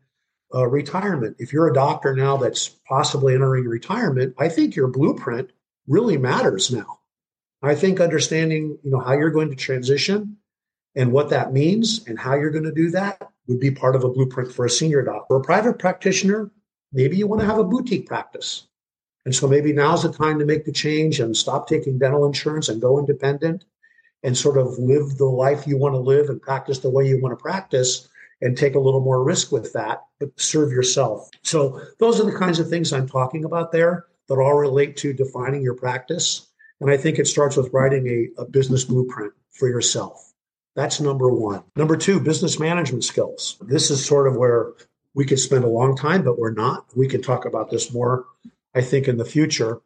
uh, 0.55 0.69
retirement. 0.69 1.37
If 1.41 1.53
you're 1.53 1.69
a 1.69 1.75
doctor 1.75 2.15
now 2.15 2.37
that's 2.37 2.69
possibly 2.69 3.35
entering 3.35 3.65
retirement, 3.65 4.35
I 4.39 4.49
think 4.49 4.77
your 4.77 4.87
blueprint 4.87 5.51
really 5.89 6.17
matters 6.17 6.71
now. 6.71 7.01
I 7.63 7.75
think 7.75 8.01
understanding, 8.01 8.79
you 8.85 8.91
know, 8.93 9.01
how 9.01 9.15
you're 9.15 9.31
going 9.31 9.51
to 9.51 9.57
transition 9.57 10.37
and 10.97 11.13
what 11.13 11.31
that 11.31 11.53
means 11.53 12.05
and 12.07 12.19
how 12.19 12.35
you're 12.35 12.51
going 12.51 12.65
to 12.65 12.73
do 12.73 12.91
that 12.91 13.31
would 13.47 13.61
be 13.61 13.71
part 13.71 13.95
of 13.95 14.03
a 14.03 14.09
blueprint 14.09 14.53
for 14.53 14.65
a 14.65 14.71
senior 14.71 15.03
doctor. 15.03 15.27
For 15.29 15.37
a 15.37 15.45
private 15.45 15.79
practitioner, 15.79 16.51
maybe 16.93 17.17
you 17.17 17.27
want 17.27 17.41
to 17.43 17.47
have 17.47 17.59
a 17.59 17.65
boutique 17.65 18.07
practice. 18.07 18.67
And 19.25 19.35
so 19.35 19.47
maybe 19.47 19.73
now's 19.73 20.03
the 20.03 20.13
time 20.13 20.39
to 20.39 20.45
make 20.45 20.65
the 20.65 20.73
change 20.73 21.21
and 21.21 21.37
stop 21.37 21.69
taking 21.69 21.99
dental 21.99 22.27
insurance 22.27 22.69
and 22.69 22.81
go 22.81 22.99
independent 22.99 23.65
and 24.23 24.37
sort 24.37 24.57
of 24.57 24.79
live 24.79 25.19
the 25.19 25.27
life 25.27 25.67
you 25.67 25.77
want 25.77 25.95
to 25.95 25.99
live 25.99 26.29
and 26.29 26.41
practice 26.41 26.79
the 26.79 26.91
way 26.91 27.07
you 27.07 27.21
want 27.21 27.37
to 27.37 27.43
practice 27.43 28.09
and 28.41 28.57
take 28.57 28.75
a 28.75 28.81
little 28.81 29.01
more 29.01 29.23
risk 29.23 29.53
with 29.53 29.73
that, 29.73 30.05
but 30.19 30.29
serve 30.37 30.71
yourself. 30.71 31.29
So 31.43 31.81
those 31.99 32.21
are 32.21 32.25
the 32.25 32.37
kinds 32.37 32.59
of 32.59 32.69
things 32.69 32.93
I'm 32.93 33.09
talking 33.09 33.45
about 33.45 33.73
there 33.73 34.07
that 34.29 34.35
all 34.35 34.55
relate 34.55 34.97
to 34.99 35.13
defining 35.13 35.63
your 35.63 35.75
practice. 35.75 36.47
And 36.81 36.91
I 36.91 36.97
think 36.97 37.19
it 37.19 37.27
starts 37.27 37.57
with 37.57 37.73
writing 37.73 38.07
a, 38.07 38.43
a 38.43 38.45
business 38.45 38.85
blueprint 38.85 39.33
for 39.51 39.69
yourself. 39.69 40.26
That's 40.77 41.01
number 41.01 41.29
one. 41.31 41.65
Number 41.75 41.97
two, 41.97 42.21
business 42.21 42.61
management 42.61 43.03
skills. 43.03 43.57
This 43.63 43.91
is 43.91 44.05
sort 44.05 44.29
of 44.29 44.37
where 44.37 44.75
we 45.15 45.25
could 45.25 45.41
spend 45.41 45.65
a 45.65 45.69
long 45.69 45.97
time, 45.97 46.23
but 46.23 46.39
we're 46.39 46.53
not. 46.53 46.87
We 46.95 47.09
can 47.09 47.23
talk 47.23 47.47
about 47.47 47.71
this 47.71 47.93
more, 47.93 48.27
I 48.75 48.83
think, 48.83 49.09
in 49.09 49.17
the 49.17 49.25
future. 49.25 49.81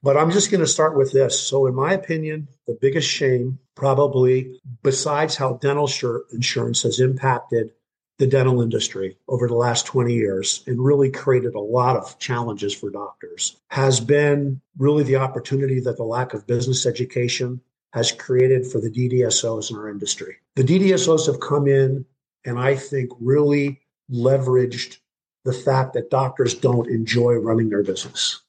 But 0.00 0.16
I'm 0.16 0.30
just 0.30 0.50
going 0.50 0.60
to 0.60 0.66
start 0.66 0.96
with 0.96 1.12
this. 1.12 1.40
So, 1.40 1.66
in 1.66 1.74
my 1.74 1.92
opinion, 1.92 2.48
the 2.68 2.78
biggest 2.80 3.08
shame, 3.08 3.58
probably, 3.74 4.60
besides 4.84 5.36
how 5.36 5.54
dental 5.54 5.90
insurance 6.32 6.82
has 6.82 7.00
impacted 7.00 7.72
the 8.18 8.26
dental 8.28 8.62
industry 8.62 9.16
over 9.26 9.48
the 9.48 9.54
last 9.54 9.86
20 9.86 10.14
years 10.14 10.62
and 10.68 10.84
really 10.84 11.10
created 11.10 11.54
a 11.56 11.60
lot 11.60 11.96
of 11.96 12.18
challenges 12.20 12.72
for 12.72 12.90
doctors, 12.90 13.60
has 13.68 13.98
been 13.98 14.60
really 14.78 15.02
the 15.02 15.16
opportunity 15.16 15.80
that 15.80 15.96
the 15.96 16.04
lack 16.04 16.32
of 16.32 16.46
business 16.46 16.86
education 16.86 17.60
has 17.92 18.12
created 18.12 18.66
for 18.66 18.80
the 18.80 18.90
DDSOs 18.90 19.70
in 19.70 19.76
our 19.76 19.88
industry. 19.88 20.36
The 20.56 20.64
DDSOs 20.64 21.26
have 21.26 21.40
come 21.40 21.66
in 21.66 22.04
and 22.44 22.58
I 22.58 22.74
think 22.74 23.10
really 23.20 23.80
leveraged 24.10 24.98
the 25.44 25.52
fact 25.52 25.94
that 25.94 26.10
doctors 26.10 26.54
don't 26.54 26.88
enjoy 26.88 27.34
running 27.34 27.68
their 27.68 27.82
business. 27.82 28.40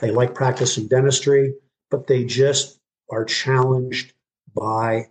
They 0.00 0.10
like 0.10 0.34
practicing 0.34 0.88
dentistry, 0.88 1.54
but 1.90 2.06
they 2.06 2.24
just 2.24 2.78
are 3.10 3.24
challenged 3.24 4.12
by 4.54 5.08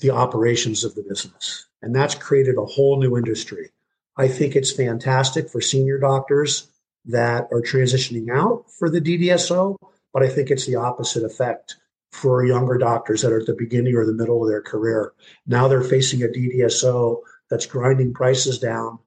the 0.00 0.10
operations 0.10 0.84
of 0.84 0.94
the 0.94 1.02
business. 1.02 1.66
And 1.82 1.94
that's 1.94 2.14
created 2.14 2.56
a 2.56 2.64
whole 2.64 3.00
new 3.00 3.16
industry. 3.16 3.70
I 4.16 4.28
think 4.28 4.54
it's 4.54 4.72
fantastic 4.72 5.48
for 5.48 5.60
senior 5.60 5.98
doctors 5.98 6.70
that 7.06 7.48
are 7.50 7.62
transitioning 7.62 8.30
out 8.30 8.70
for 8.70 8.88
the 8.90 9.00
DDSO, 9.00 9.76
but 10.12 10.22
I 10.22 10.28
think 10.28 10.50
it's 10.50 10.66
the 10.66 10.76
opposite 10.76 11.24
effect 11.24 11.76
for 12.12 12.44
younger 12.44 12.76
doctors 12.76 13.22
that 13.22 13.32
are 13.32 13.40
at 13.40 13.46
the 13.46 13.54
beginning 13.54 13.96
or 13.96 14.04
the 14.04 14.12
middle 14.12 14.42
of 14.42 14.48
their 14.48 14.62
career. 14.62 15.12
Now 15.46 15.66
they're 15.66 15.82
facing 15.82 16.22
a 16.22 16.26
DDSO 16.28 17.18
that's 17.50 17.66
grinding 17.66 18.12
prices 18.12 18.58
down, 18.58 18.98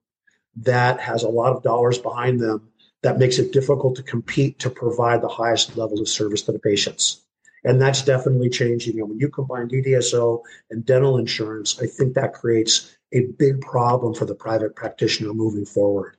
that 0.57 0.99
has 0.99 1.23
a 1.23 1.29
lot 1.29 1.55
of 1.55 1.63
dollars 1.63 1.99
behind 1.99 2.39
them, 2.39 2.69
that 3.03 3.19
makes 3.19 3.37
it 3.37 3.53
difficult 3.53 3.95
to 3.95 4.03
compete 4.03 4.57
to 4.59 4.69
provide 4.69 5.21
the 5.21 5.27
highest 5.27 5.77
level 5.77 6.01
of 6.01 6.09
service 6.09 6.41
to 6.43 6.51
the 6.51 6.59
patients. 6.59 7.21
And 7.63 7.79
that's 7.79 8.03
definitely 8.03 8.49
changing. 8.49 8.99
And 8.99 9.09
when 9.09 9.19
you 9.19 9.29
combine 9.29 9.69
DDSO 9.69 10.41
and 10.71 10.85
dental 10.85 11.17
insurance, 11.17 11.79
I 11.81 11.87
think 11.87 12.15
that 12.15 12.33
creates 12.33 12.95
a 13.13 13.21
big 13.37 13.61
problem 13.61 14.13
for 14.13 14.25
the 14.25 14.35
private 14.35 14.75
practitioner 14.75 15.33
moving 15.33 15.65
forward. 15.65 16.17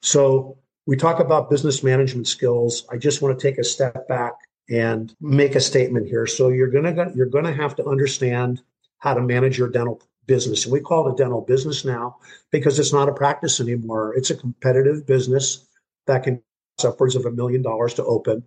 So 0.00 0.58
we 0.86 0.96
talk 0.96 1.20
about 1.20 1.50
business 1.50 1.82
management 1.82 2.28
skills. 2.28 2.86
I 2.90 2.96
just 2.96 3.22
want 3.22 3.38
to 3.38 3.42
take 3.42 3.58
a 3.58 3.64
step 3.64 4.08
back 4.08 4.34
and 4.70 5.14
make 5.20 5.54
a 5.54 5.60
statement 5.60 6.06
here. 6.06 6.26
So 6.26 6.48
you're 6.48 6.70
gonna 6.70 7.12
you're 7.14 7.26
gonna 7.26 7.52
have 7.52 7.76
to 7.76 7.86
understand 7.86 8.62
how 8.98 9.14
to 9.14 9.20
manage 9.20 9.58
your 9.58 9.68
dental 9.68 10.00
business. 10.26 10.64
And 10.64 10.72
we 10.72 10.80
call 10.80 11.08
it 11.08 11.12
a 11.12 11.16
dental 11.16 11.42
business 11.42 11.84
now 11.84 12.16
because 12.50 12.78
it's 12.78 12.92
not 12.92 13.08
a 13.08 13.12
practice 13.12 13.60
anymore. 13.60 14.14
It's 14.16 14.30
a 14.30 14.36
competitive 14.36 15.06
business 15.06 15.66
that 16.06 16.22
can 16.22 16.42
cost 16.78 16.94
upwards 16.94 17.16
of 17.16 17.26
a 17.26 17.30
million 17.30 17.62
dollars 17.62 17.94
to 17.94 18.04
open. 18.04 18.42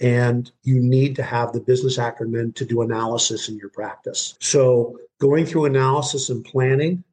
And 0.00 0.50
you 0.62 0.80
need 0.80 1.14
to 1.16 1.22
have 1.22 1.52
the 1.52 1.60
business 1.60 1.98
acumen 1.98 2.52
to 2.54 2.64
do 2.64 2.82
analysis 2.82 3.48
in 3.48 3.56
your 3.56 3.68
practice. 3.70 4.34
So 4.40 4.98
going 5.20 5.46
through 5.46 5.66
analysis 5.66 6.28
and 6.30 6.44
planning 6.44 7.04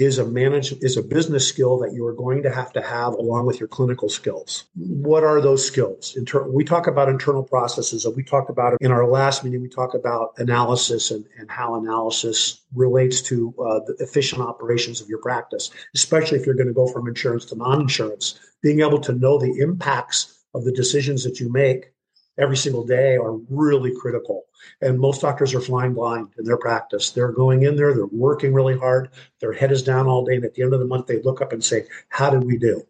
is 0.00 0.18
a 0.18 0.24
manage 0.24 0.72
is 0.80 0.96
a 0.96 1.02
business 1.02 1.46
skill 1.46 1.78
that 1.78 1.92
you 1.92 2.06
are 2.06 2.14
going 2.14 2.42
to 2.42 2.50
have 2.50 2.72
to 2.72 2.80
have 2.80 3.12
along 3.12 3.44
with 3.44 3.60
your 3.60 3.68
clinical 3.68 4.08
skills. 4.08 4.64
What 4.74 5.22
are 5.24 5.42
those 5.42 5.64
skills? 5.64 6.16
Inter- 6.16 6.48
we 6.48 6.64
talk 6.64 6.86
about 6.86 7.10
internal 7.10 7.42
processes, 7.42 8.06
and 8.06 8.16
we 8.16 8.22
talked 8.22 8.48
about 8.48 8.78
in 8.80 8.90
our 8.90 9.06
last 9.06 9.44
meeting. 9.44 9.60
We 9.60 9.68
talk 9.68 9.92
about 9.92 10.32
analysis 10.38 11.10
and, 11.10 11.26
and 11.38 11.50
how 11.50 11.74
analysis 11.74 12.62
relates 12.74 13.20
to 13.22 13.54
uh, 13.58 13.80
the 13.86 13.96
efficient 14.00 14.40
operations 14.40 15.02
of 15.02 15.08
your 15.08 15.20
practice, 15.20 15.70
especially 15.94 16.38
if 16.38 16.46
you're 16.46 16.54
going 16.54 16.68
to 16.68 16.72
go 16.72 16.86
from 16.86 17.06
insurance 17.06 17.44
to 17.46 17.56
non-insurance. 17.56 18.40
Being 18.62 18.80
able 18.80 19.00
to 19.00 19.12
know 19.12 19.38
the 19.38 19.60
impacts 19.60 20.40
of 20.54 20.64
the 20.64 20.72
decisions 20.72 21.24
that 21.24 21.40
you 21.40 21.52
make 21.52 21.92
every 22.40 22.56
single 22.56 22.84
day 22.84 23.16
are 23.16 23.34
really 23.50 23.94
critical. 23.94 24.46
And 24.80 24.98
most 24.98 25.20
doctors 25.20 25.54
are 25.54 25.60
flying 25.60 25.94
blind 25.94 26.28
in 26.38 26.44
their 26.44 26.56
practice. 26.56 27.10
They're 27.10 27.32
going 27.32 27.62
in 27.62 27.76
there, 27.76 27.94
they're 27.94 28.06
working 28.06 28.52
really 28.52 28.78
hard, 28.78 29.10
their 29.40 29.52
head 29.52 29.72
is 29.72 29.82
down 29.82 30.06
all 30.06 30.24
day. 30.24 30.36
And 30.36 30.44
at 30.44 30.54
the 30.54 30.62
end 30.62 30.74
of 30.74 30.80
the 30.80 30.86
month, 30.86 31.06
they 31.06 31.22
look 31.22 31.40
up 31.40 31.52
and 31.52 31.62
say, 31.62 31.86
How 32.08 32.30
did 32.30 32.44
we 32.44 32.58
do? 32.58 32.86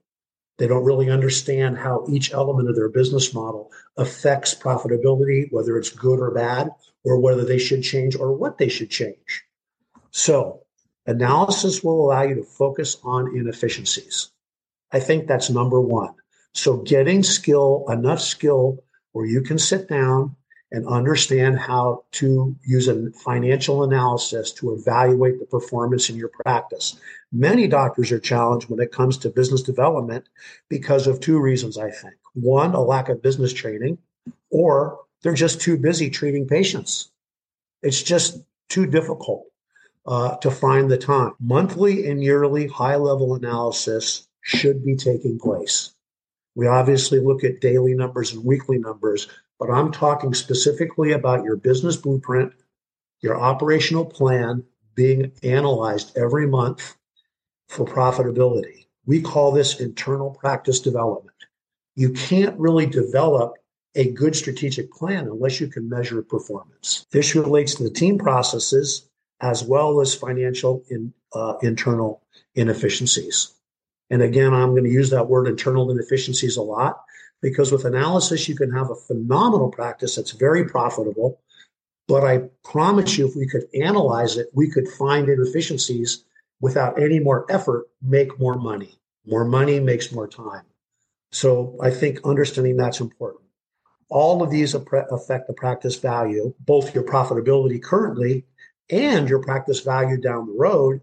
They 0.59 0.67
don't 0.67 0.85
really 0.85 1.11
understand 1.11 1.79
how 1.79 2.05
each 2.09 2.33
element 2.33 2.69
of 2.69 2.77
their 2.77 2.91
business 2.91 3.33
model 3.33 3.71
affects 3.97 4.55
profitability, 4.55 5.51
whether 5.51 5.79
it's 5.79 5.91
good 5.91 6.21
or 6.21 6.31
bad, 6.33 6.71
or 7.03 7.19
whether 7.19 7.45
they 7.45 7.59
should 7.59 7.83
change 7.83 8.15
or 8.15 8.33
what 8.33 8.59
they 8.59 8.69
should 8.69 8.91
change. 8.91 9.45
So, 10.11 10.65
analysis 11.07 11.83
will 11.83 12.05
allow 12.05 12.23
you 12.23 12.35
to 12.35 12.43
focus 12.43 12.99
on 13.03 13.35
inefficiencies. 13.35 14.31
I 14.93 15.01
think 15.01 15.27
that's 15.27 15.49
number 15.49 15.81
one. 15.81 16.15
So, 16.53 16.77
getting 16.77 17.23
skill, 17.23 17.87
enough 17.89 18.21
skill 18.21 18.85
where 19.13 19.27
you 19.27 19.41
can 19.41 19.59
sit 19.59 19.89
down 19.89 20.37
and 20.73 20.87
understand 20.87 21.59
how 21.59 22.05
to 22.13 22.55
use 22.65 22.87
a 22.87 23.11
financial 23.11 23.83
analysis 23.83 24.53
to 24.53 24.73
evaluate 24.73 25.41
the 25.41 25.47
performance 25.47 26.09
in 26.09 26.17
your 26.17 26.29
practice. 26.29 26.97
Many 27.33 27.67
doctors 27.67 28.13
are 28.13 28.21
challenged 28.21 28.69
when 28.69 28.81
it 28.81 28.93
comes 28.93 29.19
to 29.19 29.31
business 29.31 29.63
development 29.63 30.29
because 30.69 31.07
of 31.07 31.21
two 31.21 31.41
reasons, 31.41 31.77
I 31.77 31.91
think. 31.91 32.15
One, 32.35 32.75
a 32.75 32.81
lack 32.81 33.09
of 33.09 33.23
business 33.23 33.53
training, 33.53 33.99
or 34.51 35.01
they're 35.23 35.35
just 35.35 35.61
too 35.61 35.77
busy 35.77 36.09
treating 36.09 36.47
patients. 36.47 37.11
It's 37.83 38.03
just 38.03 38.41
too 38.69 38.87
difficult 38.87 39.47
uh, 40.07 40.37
to 40.37 40.51
find 40.51 40.91
the 40.91 40.99
time. 40.99 41.33
Monthly 41.41 42.09
and 42.09 42.23
yearly 42.23 42.69
high 42.69 42.97
level 42.97 43.35
analysis 43.35 44.29
should 44.43 44.85
be 44.85 44.97
taking 44.97 45.39
place. 45.39 45.93
We 46.55 46.67
obviously 46.67 47.21
look 47.21 47.45
at 47.45 47.61
daily 47.61 47.95
numbers 47.95 48.33
and 48.33 48.45
weekly 48.45 48.79
numbers, 48.79 49.29
but 49.59 49.71
I'm 49.71 49.93
talking 49.93 50.35
specifically 50.35 51.13
about 51.13 51.45
your 51.45 51.57
business 51.57 51.97
blueprint, 51.97 52.53
your 53.21 53.41
operational 53.41 54.05
plan 54.05 54.65
being 54.95 55.33
analyzed 55.43 56.17
every 56.17 56.47
month 56.47 56.97
for 57.69 57.87
profitability. 57.87 58.87
We 59.07 59.21
call 59.21 59.53
this 59.53 59.81
internal 59.81 60.31
practice 60.31 60.81
development. 60.81 61.37
You 61.95 62.11
can't 62.13 62.59
really 62.59 62.87
develop 62.87 63.55
a 63.95 64.11
good 64.11 64.37
strategic 64.37 64.93
plan 64.93 65.27
unless 65.27 65.61
you 65.61 65.69
can 65.69 65.89
measure 65.89 66.23
performance. 66.23 67.07
This 67.11 67.35
relates 67.35 67.75
to 67.77 67.85
the 67.85 67.91
team 67.91 68.19
processes 68.19 69.09
as 69.41 69.65
well 69.65 70.01
as 70.01 70.15
financial 70.15 70.85
in, 70.91 71.13
uh, 71.33 71.55
internal 71.63 72.23
inefficiencies. 72.55 73.55
And 74.11 74.23
again, 74.23 74.53
I'm 74.53 74.71
going 74.71 74.85
to 74.85 74.91
use 74.91 75.11
that 75.11 75.29
word 75.29 75.47
internal 75.47 75.91
inefficiencies 75.91 76.57
a 76.57 76.63
lot 76.63 77.03
because 77.41 77.73
with 77.73 77.85
analysis, 77.85 78.49
you 78.49 78.57
can 78.57 78.73
have 78.73 78.91
a 78.91 78.95
phenomenal 78.97 79.71
practice 79.71 80.17
that's 80.17 80.33
very 80.33 80.65
profitable. 80.65 81.41
But 82.09 82.25
I 82.25 82.49
promise 82.65 83.17
you, 83.17 83.29
if 83.29 83.37
we 83.37 83.47
could 83.47 83.67
analyze 83.81 84.37
it, 84.37 84.49
we 84.53 84.69
could 84.69 84.89
find 84.89 85.29
inefficiencies 85.29 86.25
without 86.61 87.01
any 87.01 87.21
more 87.21 87.47
effort, 87.49 87.87
make 88.03 88.39
more 88.39 88.57
money. 88.57 88.99
More 89.27 89.45
money 89.45 89.79
makes 89.79 90.13
more 90.13 90.27
time. 90.27 90.65
So 91.31 91.79
I 91.81 91.91
think 91.91 92.19
understanding 92.25 92.77
that's 92.77 93.01
important. 93.01 93.45
All 94.09 94.43
of 94.43 94.51
these 94.51 94.75
affect 94.75 95.11
the 95.11 95.55
practice 95.57 95.97
value, 95.97 96.53
both 96.59 96.93
your 96.95 97.05
profitability 97.05 97.81
currently 97.81 98.45
and 98.91 99.29
your 99.29 99.39
practice 99.39 99.81
value 99.81 100.17
down 100.17 100.47
the 100.47 100.57
road 100.59 101.01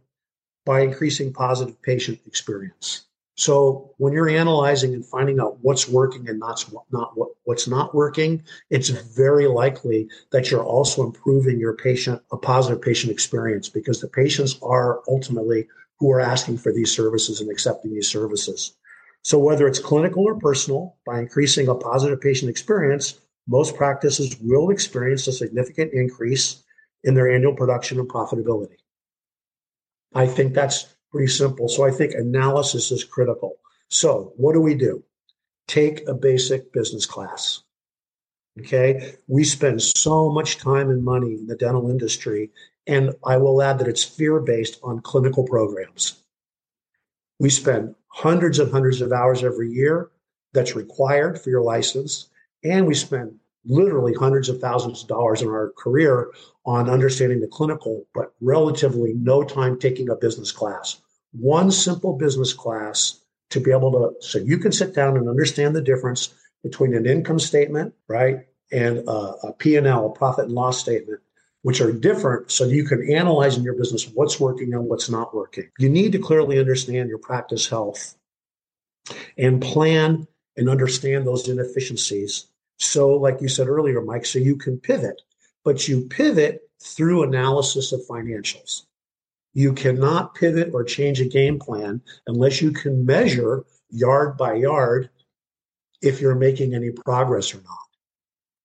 by 0.68 0.82
increasing 0.82 1.32
positive 1.32 1.82
patient 1.82 2.20
experience. 2.28 3.06
So 3.36 3.94
when 3.98 4.12
you're 4.12 4.28
analyzing 4.28 4.94
and 4.94 5.06
finding 5.06 5.40
out 5.40 5.60
what's 5.62 5.88
working 5.88 6.28
and 6.28 6.40
not, 6.40 6.66
not 6.92 7.18
what, 7.18 7.30
what's 7.46 7.68
not 7.68 7.96
working, 7.96 8.44
it's 8.70 8.90
very 8.90 9.48
likely 9.48 10.10
that 10.32 10.52
you're 10.52 10.66
also 10.66 11.06
improving 11.06 11.58
your 11.58 11.74
patient, 11.74 12.22
a 12.34 12.38
positive 12.38 12.82
patient 12.82 13.14
experience 13.14 13.70
because 13.70 14.02
the 14.02 14.10
patients 14.10 14.60
are 14.62 15.02
ultimately 15.08 15.68
who 16.00 16.12
are 16.12 16.20
asking 16.20 16.58
for 16.58 16.74
these 16.74 16.92
services 16.92 17.40
and 17.40 17.50
accepting 17.50 17.94
these 17.94 18.10
services. 18.10 18.74
So 19.24 19.40
whether 19.40 19.68
it's 19.68 19.80
clinical 19.80 20.24
or 20.24 20.36
personal, 20.36 20.98
by 21.06 21.20
increasing 21.20 21.70
a 21.70 21.76
positive 21.76 22.20
patient 22.20 22.50
experience, 22.50 23.20
most 23.48 23.78
practices 23.78 24.36
will 24.42 24.72
experience 24.72 25.28
a 25.28 25.32
significant 25.32 25.94
increase 25.94 26.64
in 27.04 27.14
their 27.14 27.34
annual 27.34 27.56
production 27.56 28.00
and 28.00 28.10
profitability. 28.10 28.78
I 30.14 30.28
think 30.28 30.54
that's 30.54 30.96
pretty 31.12 31.32
simple. 31.32 31.70
So 31.70 31.86
I 31.86 31.92
think 31.92 32.14
analysis 32.14 32.92
is 32.92 33.04
critical. 33.04 33.58
So 33.90 34.34
what 34.38 34.54
do 34.54 34.62
we 34.62 34.76
do? 34.76 35.04
Take 35.68 36.08
a 36.08 36.14
basic 36.14 36.72
business 36.74 37.06
class. 37.06 37.64
Okay. 38.60 39.16
We 39.28 39.44
spend 39.44 39.82
so 39.82 40.30
much 40.32 40.58
time 40.58 40.90
and 40.90 41.04
money 41.04 41.34
in 41.34 41.48
the 41.48 41.56
dental 41.56 41.90
industry. 41.90 42.52
And 42.88 43.14
I 43.26 43.38
will 43.38 43.62
add 43.62 43.80
that 43.80 43.88
it's 43.88 44.04
fear 44.04 44.40
based 44.40 44.80
on 44.84 45.02
clinical 45.02 45.44
programs. 45.46 46.24
We 47.40 47.50
spend 47.50 47.96
hundreds 48.08 48.60
and 48.60 48.72
hundreds 48.72 49.02
of 49.02 49.12
hours 49.12 49.44
every 49.44 49.72
year 49.72 50.10
that's 50.54 50.76
required 50.76 51.40
for 51.40 51.50
your 51.50 51.62
license. 51.62 52.30
And 52.64 52.88
we 52.88 52.96
spend 52.96 53.36
literally 53.68 54.14
hundreds 54.14 54.50
of 54.50 54.60
thousands 54.60 55.04
of 55.04 55.08
dollars 55.08 55.42
in 55.42 55.48
our 55.48 55.72
career 55.78 56.32
on 56.66 56.90
understanding 56.90 57.42
the 57.42 57.48
clinical, 57.48 58.06
but 58.14 58.34
relatively 58.42 59.14
no 59.14 59.44
time 59.44 59.80
taking 59.80 60.10
a 60.10 60.16
business 60.16 60.52
class. 60.52 61.00
One 61.34 61.72
simple 61.72 62.14
business 62.14 62.54
class 62.54 63.22
to 63.50 63.60
be 63.60 63.72
able 63.72 63.92
to, 63.92 64.26
so 64.26 64.40
you 64.40 64.58
can 64.58 64.72
sit 64.72 64.94
down 64.94 65.18
and 65.18 65.30
understand 65.30 65.76
the 65.76 65.82
difference 65.82 66.34
between 66.64 66.94
an 66.94 67.06
income 67.06 67.40
statement, 67.40 67.94
right, 68.08 68.40
and 68.72 69.00
a, 69.08 69.12
a 69.12 69.54
P&L, 69.58 70.06
a 70.06 70.10
profit 70.10 70.46
and 70.46 70.54
loss 70.54 70.80
statement, 70.80 71.22
which 71.62 71.80
are 71.82 71.92
different 71.92 72.52
so 72.52 72.66
you 72.66 72.86
can 72.86 73.10
analyze 73.12 73.58
in 73.58 73.64
your 73.64 73.76
business 73.76 74.10
what's 74.14 74.40
working 74.40 74.74
and 74.74 74.86
what's 74.86 75.10
not 75.10 75.34
working. 75.34 75.70
You 75.80 75.90
need 75.90 76.12
to 76.14 76.20
clearly 76.20 76.60
understand 76.60 77.10
your 77.10 77.18
practice 77.18 77.68
health 77.68 78.16
and 79.38 79.62
plan 79.62 80.28
and 80.58 80.70
understand 80.70 81.26
those 81.26 81.48
inefficiencies 81.48 82.48
so, 82.78 83.10
like 83.10 83.42
you 83.42 83.48
said 83.48 83.68
earlier, 83.68 84.02
Mike, 84.02 84.26
so 84.26 84.40
you 84.40 84.56
can 84.56 84.80
pivot, 84.80 85.22
but 85.64 85.88
you 85.88 86.08
pivot 86.08 86.62
through 86.82 87.24
analysis 87.24 87.92
of 87.92 88.06
financials. 88.08 88.84
You 89.54 89.74
cannot 89.74 90.36
pivot 90.36 90.72
or 90.74 90.84
change 90.84 91.20
a 91.20 91.26
game 91.26 91.58
plan 91.58 92.02
unless 92.28 92.62
you 92.62 92.72
can 92.72 93.06
measure 93.06 93.66
yard 93.90 94.38
by 94.38 94.54
yard 94.54 95.10
if 96.02 96.22
you're 96.22 96.36
making 96.36 96.76
any 96.76 96.92
progress 96.92 97.56
or 97.56 97.58
not. 97.58 97.78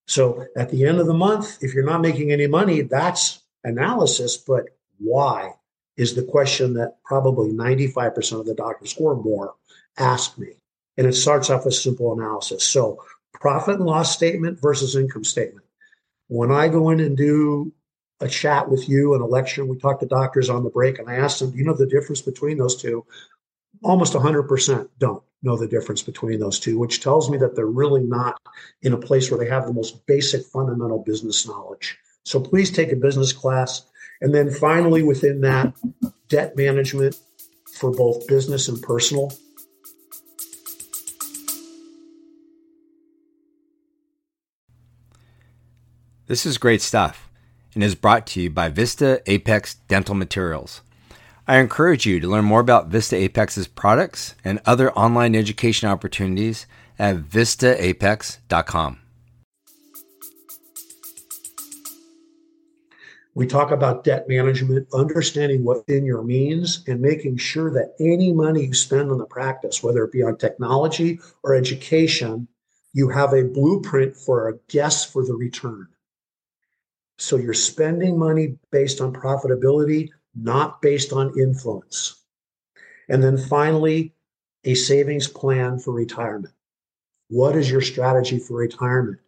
So 0.06 0.44
at 0.56 0.70
the 0.70 0.84
end 0.84 1.00
of 1.00 1.06
the 1.06 1.14
month, 1.14 1.62
if 1.62 1.72
you're 1.72 1.86
not 1.86 2.02
making 2.02 2.30
any 2.30 2.46
money, 2.46 2.82
that's 2.82 3.40
analysis, 3.64 4.36
but 4.36 4.66
why? 4.98 5.52
is 5.96 6.14
the 6.14 6.22
question 6.22 6.74
that 6.74 6.96
probably 7.04 7.50
95% 7.50 8.40
of 8.40 8.46
the 8.46 8.54
doctors 8.54 8.94
or 8.98 9.16
more 9.16 9.54
ask 9.98 10.38
me. 10.38 10.48
And 10.96 11.06
it 11.06 11.14
starts 11.14 11.50
off 11.50 11.64
with 11.64 11.74
simple 11.74 12.12
analysis. 12.12 12.64
So, 12.64 13.02
profit 13.32 13.76
and 13.76 13.86
loss 13.86 14.14
statement 14.14 14.60
versus 14.60 14.96
income 14.96 15.24
statement. 15.24 15.66
When 16.28 16.50
I 16.50 16.68
go 16.68 16.90
in 16.90 17.00
and 17.00 17.16
do 17.16 17.72
a 18.20 18.28
chat 18.28 18.70
with 18.70 18.88
you 18.88 19.14
and 19.14 19.22
a 19.22 19.26
lecture, 19.26 19.64
we 19.64 19.78
talk 19.78 20.00
to 20.00 20.06
doctors 20.06 20.48
on 20.48 20.64
the 20.64 20.70
break, 20.70 20.98
and 20.98 21.08
I 21.08 21.16
ask 21.16 21.38
them, 21.38 21.50
Do 21.50 21.58
you 21.58 21.64
know 21.64 21.74
the 21.74 21.86
difference 21.86 22.22
between 22.22 22.58
those 22.58 22.80
two? 22.80 23.04
Almost 23.82 24.14
100% 24.14 24.88
don't 24.98 25.22
know 25.42 25.56
the 25.56 25.66
difference 25.66 26.02
between 26.02 26.38
those 26.38 26.60
two, 26.60 26.78
which 26.78 27.00
tells 27.00 27.28
me 27.28 27.36
that 27.38 27.56
they're 27.56 27.66
really 27.66 28.02
not 28.02 28.40
in 28.82 28.92
a 28.92 28.98
place 28.98 29.30
where 29.30 29.38
they 29.38 29.50
have 29.50 29.66
the 29.66 29.72
most 29.72 30.06
basic 30.06 30.46
fundamental 30.46 31.02
business 31.02 31.46
knowledge. 31.46 31.98
So 32.24 32.40
please 32.40 32.70
take 32.70 32.92
a 32.92 32.96
business 32.96 33.32
class. 33.32 33.84
And 34.20 34.32
then 34.32 34.50
finally, 34.50 35.02
within 35.02 35.40
that, 35.40 35.74
debt 36.28 36.56
management 36.56 37.18
for 37.72 37.90
both 37.90 38.26
business 38.28 38.68
and 38.68 38.80
personal. 38.80 39.32
This 46.32 46.46
is 46.46 46.56
great 46.56 46.80
stuff 46.80 47.28
and 47.74 47.84
is 47.84 47.94
brought 47.94 48.26
to 48.28 48.40
you 48.40 48.48
by 48.48 48.70
Vista 48.70 49.22
Apex 49.30 49.74
Dental 49.86 50.14
Materials. 50.14 50.80
I 51.46 51.58
encourage 51.58 52.06
you 52.06 52.20
to 52.20 52.26
learn 52.26 52.46
more 52.46 52.60
about 52.60 52.88
Vista 52.88 53.16
Apex's 53.16 53.68
products 53.68 54.34
and 54.42 54.58
other 54.64 54.90
online 54.94 55.34
education 55.34 55.90
opportunities 55.90 56.64
at 56.98 57.18
vistaapex.com. 57.18 58.98
We 63.34 63.46
talk 63.46 63.70
about 63.70 64.02
debt 64.02 64.26
management, 64.26 64.88
understanding 64.94 65.64
what 65.64 65.84
in 65.86 66.06
your 66.06 66.22
means, 66.22 66.82
and 66.88 67.02
making 67.02 67.36
sure 67.36 67.70
that 67.72 67.92
any 68.00 68.32
money 68.32 68.64
you 68.64 68.72
spend 68.72 69.10
on 69.10 69.18
the 69.18 69.26
practice, 69.26 69.82
whether 69.82 70.02
it 70.02 70.12
be 70.12 70.22
on 70.22 70.38
technology 70.38 71.20
or 71.42 71.54
education, 71.54 72.48
you 72.94 73.10
have 73.10 73.34
a 73.34 73.44
blueprint 73.44 74.16
for 74.16 74.48
a 74.48 74.56
guess 74.68 75.04
for 75.04 75.26
the 75.26 75.34
return. 75.34 75.88
So 77.18 77.36
you're 77.36 77.54
spending 77.54 78.18
money 78.18 78.58
based 78.70 79.00
on 79.00 79.12
profitability, 79.12 80.10
not 80.34 80.82
based 80.82 81.12
on 81.12 81.38
influence. 81.38 82.24
And 83.08 83.22
then 83.22 83.36
finally, 83.36 84.14
a 84.64 84.74
savings 84.74 85.28
plan 85.28 85.78
for 85.78 85.92
retirement. 85.92 86.54
What 87.28 87.56
is 87.56 87.70
your 87.70 87.80
strategy 87.80 88.38
for 88.38 88.56
retirement? 88.56 89.18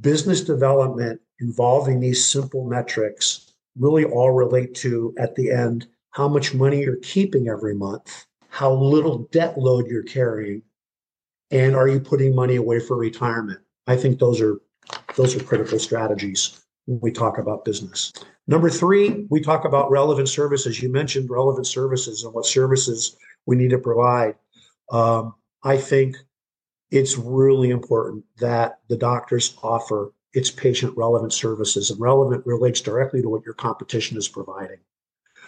Business 0.00 0.42
development 0.42 1.20
involving 1.40 2.00
these 2.00 2.24
simple 2.24 2.66
metrics 2.66 3.52
really 3.78 4.04
all 4.04 4.32
relate 4.32 4.74
to, 4.74 5.14
at 5.18 5.34
the 5.34 5.50
end, 5.50 5.86
how 6.10 6.28
much 6.28 6.54
money 6.54 6.80
you're 6.80 6.96
keeping 6.96 7.48
every 7.48 7.74
month, 7.74 8.26
how 8.48 8.72
little 8.72 9.28
debt 9.30 9.56
load 9.56 9.86
you're 9.86 10.02
carrying, 10.02 10.62
and 11.50 11.76
are 11.76 11.88
you 11.88 12.00
putting 12.00 12.34
money 12.34 12.56
away 12.56 12.80
for 12.80 12.96
retirement? 12.96 13.60
I 13.86 13.96
think 13.96 14.18
those 14.18 14.40
are 14.40 14.60
those 15.16 15.36
are 15.36 15.44
critical 15.44 15.78
strategies 15.78 16.64
when 16.88 17.00
we 17.02 17.12
talk 17.12 17.36
about 17.36 17.66
business. 17.66 18.12
Number 18.46 18.70
three, 18.70 19.26
we 19.28 19.42
talk 19.42 19.66
about 19.66 19.90
relevant 19.90 20.28
services. 20.30 20.82
You 20.82 20.90
mentioned 20.90 21.28
relevant 21.28 21.66
services 21.66 22.24
and 22.24 22.32
what 22.32 22.46
services 22.46 23.14
we 23.44 23.56
need 23.56 23.68
to 23.70 23.78
provide. 23.78 24.36
Um, 24.90 25.34
I 25.62 25.76
think 25.76 26.16
it's 26.90 27.18
really 27.18 27.68
important 27.68 28.24
that 28.38 28.78
the 28.88 28.96
doctors 28.96 29.54
offer 29.62 30.14
its 30.32 30.50
patient 30.50 30.96
relevant 30.96 31.34
services, 31.34 31.90
and 31.90 32.00
relevant 32.00 32.46
relates 32.46 32.80
directly 32.80 33.20
to 33.20 33.28
what 33.28 33.44
your 33.44 33.54
competition 33.54 34.16
is 34.16 34.28
providing, 34.28 34.78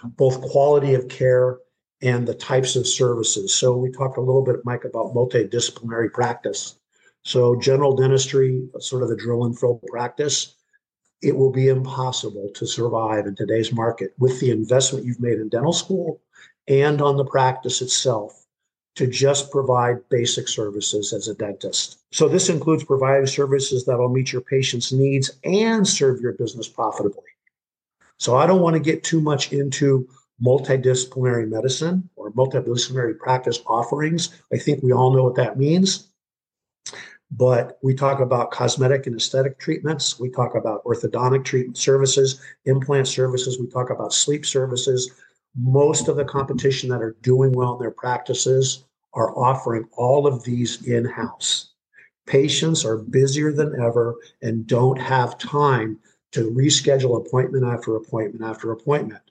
both 0.04 0.42
quality 0.42 0.92
of 0.94 1.08
care 1.08 1.58
and 2.02 2.28
the 2.28 2.34
types 2.34 2.76
of 2.76 2.86
services. 2.86 3.54
So 3.54 3.76
we 3.76 3.90
talked 3.90 4.18
a 4.18 4.22
little 4.22 4.44
bit, 4.44 4.56
Mike, 4.64 4.84
about 4.84 5.14
multidisciplinary 5.14 6.12
practice. 6.12 6.76
So 7.24 7.58
general 7.60 7.96
dentistry, 7.96 8.68
sort 8.78 9.02
of 9.02 9.08
the 9.08 9.16
drill 9.16 9.44
and 9.44 9.58
fill 9.58 9.80
practice, 9.88 10.56
it 11.22 11.36
will 11.36 11.50
be 11.50 11.68
impossible 11.68 12.50
to 12.54 12.66
survive 12.66 13.26
in 13.26 13.36
today's 13.36 13.72
market 13.72 14.14
with 14.18 14.40
the 14.40 14.50
investment 14.50 15.04
you've 15.04 15.20
made 15.20 15.38
in 15.38 15.48
dental 15.48 15.72
school 15.72 16.20
and 16.68 17.02
on 17.02 17.16
the 17.16 17.24
practice 17.24 17.82
itself 17.82 18.46
to 18.96 19.06
just 19.06 19.50
provide 19.50 20.08
basic 20.08 20.48
services 20.48 21.12
as 21.12 21.28
a 21.28 21.34
dentist. 21.34 21.98
So, 22.12 22.28
this 22.28 22.48
includes 22.48 22.84
providing 22.84 23.26
services 23.26 23.84
that 23.86 23.98
will 23.98 24.08
meet 24.08 24.32
your 24.32 24.42
patient's 24.42 24.92
needs 24.92 25.30
and 25.44 25.86
serve 25.86 26.20
your 26.20 26.32
business 26.32 26.68
profitably. 26.68 27.22
So, 28.18 28.36
I 28.36 28.46
don't 28.46 28.62
want 28.62 28.74
to 28.74 28.80
get 28.80 29.04
too 29.04 29.20
much 29.20 29.52
into 29.52 30.08
multidisciplinary 30.42 31.48
medicine 31.48 32.08
or 32.16 32.32
multidisciplinary 32.32 33.18
practice 33.18 33.60
offerings. 33.66 34.30
I 34.52 34.58
think 34.58 34.82
we 34.82 34.92
all 34.92 35.14
know 35.14 35.22
what 35.22 35.36
that 35.36 35.58
means. 35.58 36.09
But 37.30 37.78
we 37.82 37.94
talk 37.94 38.20
about 38.20 38.50
cosmetic 38.50 39.06
and 39.06 39.16
aesthetic 39.16 39.58
treatments. 39.58 40.18
We 40.18 40.30
talk 40.30 40.56
about 40.56 40.84
orthodontic 40.84 41.44
treatment 41.44 41.78
services, 41.78 42.40
implant 42.64 43.06
services. 43.06 43.58
We 43.58 43.68
talk 43.68 43.90
about 43.90 44.12
sleep 44.12 44.44
services. 44.44 45.12
Most 45.56 46.08
of 46.08 46.16
the 46.16 46.24
competition 46.24 46.88
that 46.90 47.02
are 47.02 47.16
doing 47.22 47.52
well 47.52 47.74
in 47.74 47.80
their 47.80 47.92
practices 47.92 48.84
are 49.14 49.36
offering 49.36 49.88
all 49.92 50.26
of 50.26 50.42
these 50.44 50.86
in 50.86 51.04
house. 51.04 51.70
Patients 52.26 52.84
are 52.84 52.98
busier 52.98 53.52
than 53.52 53.80
ever 53.80 54.16
and 54.42 54.66
don't 54.66 55.00
have 55.00 55.38
time 55.38 55.98
to 56.32 56.50
reschedule 56.50 57.24
appointment 57.24 57.64
after 57.64 57.96
appointment 57.96 58.44
after 58.44 58.70
appointment. 58.72 59.22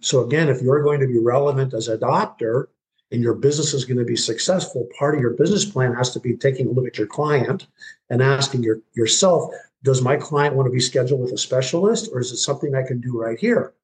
So, 0.00 0.24
again, 0.24 0.48
if 0.48 0.62
you're 0.62 0.82
going 0.82 1.00
to 1.00 1.06
be 1.06 1.18
relevant 1.18 1.74
as 1.74 1.88
a 1.88 1.98
doctor, 1.98 2.68
and 3.12 3.22
your 3.22 3.34
business 3.34 3.72
is 3.72 3.84
going 3.84 3.98
to 3.98 4.04
be 4.04 4.16
successful, 4.16 4.88
part 4.98 5.14
of 5.14 5.20
your 5.20 5.34
business 5.34 5.64
plan 5.64 5.94
has 5.94 6.12
to 6.12 6.20
be 6.20 6.36
taking 6.36 6.66
a 6.66 6.70
look 6.70 6.86
at 6.86 6.98
your 6.98 7.06
client 7.06 7.66
and 8.10 8.22
asking 8.22 8.62
your, 8.62 8.80
yourself, 8.94 9.52
does 9.82 10.02
my 10.02 10.16
client 10.16 10.56
want 10.56 10.66
to 10.66 10.72
be 10.72 10.80
scheduled 10.80 11.20
with 11.20 11.32
a 11.32 11.38
specialist 11.38 12.10
or 12.12 12.20
is 12.20 12.32
it 12.32 12.38
something 12.38 12.74
I 12.74 12.82
can 12.82 13.00
do 13.00 13.20
right 13.20 13.38
here? 13.38 13.74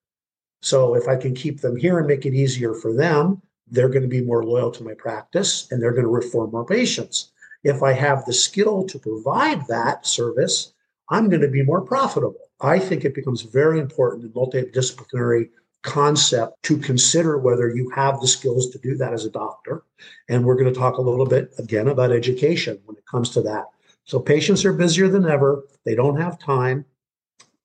So 0.60 0.94
if 0.94 1.08
I 1.08 1.16
can 1.16 1.34
keep 1.34 1.60
them 1.60 1.76
here 1.76 1.98
and 1.98 2.06
make 2.06 2.26
it 2.26 2.34
easier 2.34 2.74
for 2.74 2.92
them, 2.92 3.42
they're 3.70 3.88
going 3.88 4.02
to 4.02 4.08
be 4.08 4.20
more 4.20 4.44
loyal 4.44 4.70
to 4.72 4.84
my 4.84 4.94
practice 4.94 5.70
and 5.70 5.80
they're 5.80 5.92
going 5.92 6.04
to 6.04 6.10
refer 6.10 6.46
more 6.46 6.64
patients. 6.64 7.30
If 7.64 7.82
I 7.82 7.92
have 7.92 8.24
the 8.24 8.32
skill 8.32 8.84
to 8.86 8.98
provide 8.98 9.66
that 9.68 10.06
service, 10.06 10.72
I'm 11.10 11.28
going 11.28 11.42
to 11.42 11.48
be 11.48 11.62
more 11.62 11.80
profitable. 11.80 12.50
I 12.60 12.78
think 12.78 13.04
it 13.04 13.14
becomes 13.14 13.42
very 13.42 13.78
important 13.78 14.24
in 14.24 14.30
multidisciplinary 14.30 15.50
concept 15.82 16.62
to 16.62 16.78
consider 16.78 17.38
whether 17.38 17.68
you 17.68 17.90
have 17.90 18.20
the 18.20 18.26
skills 18.26 18.70
to 18.70 18.78
do 18.78 18.96
that 18.96 19.12
as 19.12 19.24
a 19.24 19.30
doctor. 19.30 19.82
And 20.28 20.44
we're 20.44 20.56
going 20.56 20.72
to 20.72 20.78
talk 20.78 20.96
a 20.96 21.02
little 21.02 21.26
bit 21.26 21.52
again 21.58 21.88
about 21.88 22.12
education 22.12 22.80
when 22.84 22.96
it 22.96 23.06
comes 23.06 23.30
to 23.30 23.42
that. 23.42 23.66
So 24.04 24.18
patients 24.18 24.64
are 24.64 24.72
busier 24.72 25.08
than 25.08 25.28
ever, 25.28 25.64
they 25.84 25.94
don't 25.94 26.20
have 26.20 26.38
time. 26.38 26.84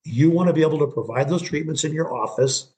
You 0.04 0.30
want 0.30 0.48
to 0.48 0.52
be 0.52 0.62
able 0.62 0.78
to 0.78 0.86
provide 0.86 1.28
those 1.28 1.42
treatments 1.42 1.84
in 1.84 1.92
your 1.92 2.14
office. 2.14 2.72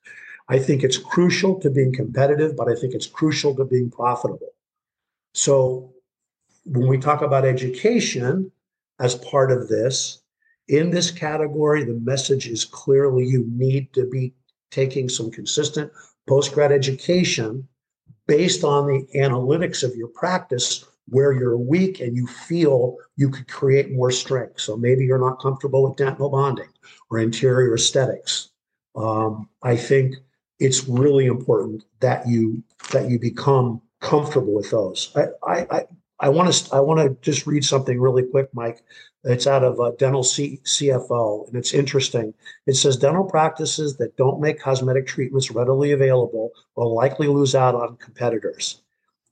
I 0.48 0.58
think 0.58 0.82
it's 0.82 0.98
crucial 0.98 1.60
to 1.60 1.70
being 1.70 1.92
competitive, 1.92 2.56
but 2.56 2.68
I 2.68 2.74
think 2.74 2.94
it's 2.94 3.06
crucial 3.06 3.54
to 3.56 3.64
being 3.64 3.90
profitable. 3.90 4.54
So 5.34 5.92
when 6.64 6.88
we 6.88 6.98
talk 6.98 7.22
about 7.22 7.44
education 7.44 8.50
as 8.98 9.14
part 9.14 9.52
of 9.52 9.68
this, 9.68 10.22
in 10.68 10.90
this 10.90 11.10
category, 11.10 11.84
the 11.84 11.94
message 11.94 12.46
is 12.46 12.64
clearly 12.64 13.24
you 13.26 13.44
need 13.48 13.92
to 13.92 14.08
be 14.08 14.34
taking 14.70 15.08
some 15.08 15.30
consistent 15.30 15.90
post 16.28 16.52
grad 16.52 16.72
education 16.72 17.66
based 18.26 18.64
on 18.64 18.86
the 18.86 19.06
analytics 19.16 19.82
of 19.82 19.96
your 19.96 20.08
practice 20.08 20.84
where 21.08 21.32
you're 21.32 21.56
weak 21.56 22.00
and 22.00 22.16
you 22.16 22.26
feel 22.26 22.96
you 23.16 23.28
could 23.28 23.48
create 23.48 23.92
more 23.92 24.10
strength. 24.12 24.60
So 24.60 24.76
maybe 24.76 25.04
you're 25.04 25.18
not 25.18 25.40
comfortable 25.40 25.82
with 25.82 25.96
dental 25.96 26.30
bonding 26.30 26.68
or 27.10 27.18
anterior 27.18 27.74
aesthetics. 27.74 28.50
Um, 28.94 29.48
I 29.62 29.76
think 29.76 30.14
it's 30.60 30.88
really 30.88 31.26
important 31.26 31.84
that 32.00 32.28
you 32.28 32.62
that 32.92 33.10
you 33.10 33.18
become 33.18 33.82
comfortable 34.00 34.54
with 34.54 34.70
those. 34.70 35.12
I 35.16 35.26
I 35.42 35.66
I 35.70 35.86
want 36.28 36.52
to 36.52 36.74
I 36.74 36.80
want 36.80 37.00
to 37.00 37.16
just 37.22 37.46
read 37.46 37.64
something 37.64 38.00
really 38.00 38.24
quick, 38.24 38.48
Mike, 38.52 38.82
it's 39.24 39.46
out 39.46 39.64
of 39.64 39.80
uh, 39.80 39.92
Dental 39.98 40.22
C- 40.22 40.60
CFO, 40.64 41.46
and 41.46 41.56
it's 41.56 41.74
interesting. 41.74 42.34
It 42.66 42.74
says 42.74 42.96
dental 42.96 43.24
practices 43.24 43.96
that 43.96 44.16
don't 44.16 44.40
make 44.40 44.60
cosmetic 44.60 45.06
treatments 45.06 45.50
readily 45.50 45.92
available 45.92 46.52
will 46.76 46.94
likely 46.94 47.28
lose 47.28 47.54
out 47.54 47.74
on 47.74 47.96
competitors. 47.96 48.82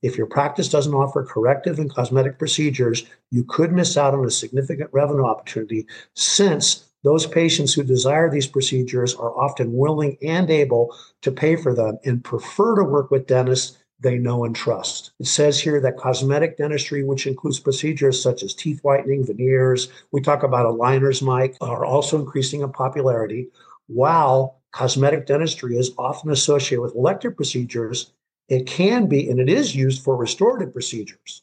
If 0.03 0.17
your 0.17 0.27
practice 0.27 0.69
doesn't 0.69 0.95
offer 0.95 1.25
corrective 1.25 1.79
and 1.79 1.93
cosmetic 1.93 2.39
procedures, 2.39 3.05
you 3.31 3.45
could 3.45 3.73
miss 3.73 3.97
out 3.97 4.15
on 4.15 4.25
a 4.25 4.31
significant 4.31 4.91
revenue 4.93 5.27
opportunity 5.27 5.87
since 6.15 6.89
those 7.03 7.27
patients 7.27 7.75
who 7.75 7.83
desire 7.83 8.31
these 8.31 8.47
procedures 8.47 9.15
are 9.15 9.37
often 9.39 9.73
willing 9.73 10.17
and 10.23 10.51
able 10.51 10.95
to 11.23 11.33
pay 11.33 11.57
for 11.57 11.75
them 11.75 11.99
and 12.05 12.25
prefer 12.25 12.77
to 12.77 12.85
work 12.85 13.11
with 13.11 13.27
dentists 13.27 13.79
they 14.01 14.17
know 14.19 14.45
and 14.45 14.55
trust. 14.55 15.13
It 15.19 15.27
says 15.27 15.61
here 15.61 15.81
that 15.81 15.97
cosmetic 15.97 16.57
dentistry, 16.57 17.03
which 17.03 17.27
includes 17.27 17.59
procedures 17.59 18.23
such 18.23 18.43
as 18.43 18.55
teeth 18.55 18.81
whitening, 18.83 19.27
veneers, 19.27 19.89
we 20.13 20.21
talk 20.21 20.43
about 20.43 20.67
aligners, 20.67 21.23
Mike, 21.23 21.57
are 21.61 21.85
also 21.85 22.19
increasing 22.19 22.61
in 22.61 22.71
popularity, 22.71 23.49
while 23.89 24.61
cosmetic 24.73 25.27
dentistry 25.27 25.77
is 25.77 25.93
often 25.99 26.31
associated 26.31 26.83
with 26.83 26.95
elective 26.95 27.35
procedures, 27.35 28.13
it 28.49 28.67
can 28.67 29.07
be, 29.07 29.29
and 29.29 29.41
it 29.41 29.49
is 29.49 29.75
used 29.75 30.03
for 30.03 30.17
restorative 30.17 30.73
procedures. 30.73 31.43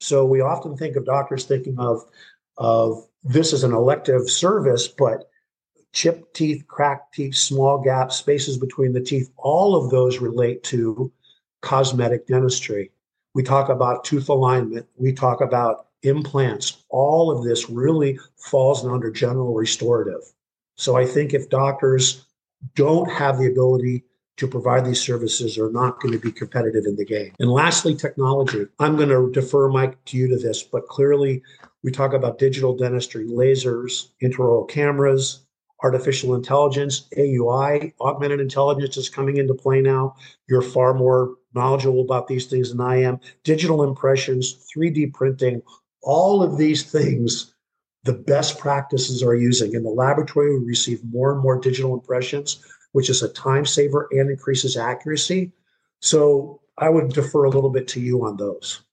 So 0.00 0.24
we 0.24 0.40
often 0.40 0.76
think 0.76 0.96
of 0.96 1.06
doctors 1.06 1.44
thinking 1.44 1.78
of, 1.78 2.02
of 2.58 3.06
this 3.24 3.52
as 3.52 3.64
an 3.64 3.72
elective 3.72 4.30
service, 4.30 4.86
but 4.86 5.28
chipped 5.92 6.34
teeth, 6.34 6.66
cracked 6.68 7.14
teeth, 7.14 7.34
small 7.34 7.82
gaps, 7.82 8.16
spaces 8.16 8.58
between 8.58 8.92
the 8.92 9.00
teeth, 9.00 9.30
all 9.36 9.74
of 9.74 9.90
those 9.90 10.18
relate 10.18 10.62
to 10.64 11.10
cosmetic 11.66 12.28
dentistry. 12.28 12.92
We 13.34 13.42
talk 13.42 13.68
about 13.68 14.04
tooth 14.04 14.28
alignment, 14.28 14.86
we 14.96 15.12
talk 15.12 15.40
about 15.40 15.88
implants. 16.02 16.84
All 16.90 17.36
of 17.36 17.44
this 17.44 17.68
really 17.68 18.20
falls 18.36 18.86
under 18.86 19.10
general 19.10 19.52
restorative. 19.52 20.22
So 20.76 20.96
I 20.96 21.04
think 21.04 21.34
if 21.34 21.50
doctors 21.50 22.24
don't 22.76 23.10
have 23.10 23.38
the 23.38 23.48
ability 23.48 24.04
to 24.36 24.46
provide 24.46 24.84
these 24.84 25.00
services 25.00 25.58
are 25.58 25.72
not 25.72 25.98
going 26.00 26.12
to 26.12 26.20
be 26.20 26.30
competitive 26.30 26.84
in 26.86 26.94
the 26.94 27.04
game. 27.04 27.32
And 27.40 27.50
lastly, 27.50 27.96
technology. 27.96 28.66
I'm 28.78 28.96
going 28.96 29.08
to 29.08 29.32
defer 29.32 29.68
Mike 29.68 29.96
to 30.04 30.16
you 30.16 30.28
to 30.28 30.36
this, 30.36 30.62
but 30.62 30.86
clearly 30.86 31.42
we 31.82 31.90
talk 31.90 32.12
about 32.12 32.38
digital 32.38 32.76
dentistry, 32.76 33.26
lasers, 33.26 34.10
intraoral 34.22 34.68
cameras, 34.68 35.46
artificial 35.82 36.34
intelligence, 36.34 37.08
AUI, 37.16 37.92
augmented 38.00 38.40
intelligence 38.40 38.96
is 38.96 39.08
coming 39.08 39.36
into 39.36 39.54
play 39.54 39.80
now. 39.80 40.16
You're 40.48 40.62
far 40.62 40.94
more 40.94 41.36
knowledgeable 41.56 42.02
about 42.02 42.28
these 42.28 42.46
things 42.46 42.70
than 42.70 42.80
I 42.80 43.02
am. 43.02 43.18
Digital 43.42 43.82
impressions, 43.82 44.66
3D 44.74 45.12
printing, 45.12 45.62
all 46.02 46.42
of 46.42 46.56
these 46.58 46.90
things 46.90 47.52
the 48.04 48.12
best 48.12 48.60
practices 48.60 49.20
are 49.22 49.34
using. 49.34 49.74
In 49.74 49.82
the 49.82 49.90
laboratory, 49.90 50.56
we 50.56 50.64
receive 50.64 51.02
more 51.04 51.32
and 51.32 51.42
more 51.42 51.58
digital 51.58 51.92
impressions, 51.92 52.64
which 52.92 53.10
is 53.10 53.22
a 53.22 53.28
time 53.28 53.66
saver 53.66 54.08
and 54.12 54.30
increases 54.30 54.76
accuracy. 54.76 55.50
So 56.00 56.60
I 56.78 56.88
would 56.88 57.12
defer 57.12 57.44
a 57.44 57.50
little 57.50 57.70
bit 57.70 57.88
to 57.88 58.00
you 58.00 58.24
on 58.24 58.36
those 58.36 58.85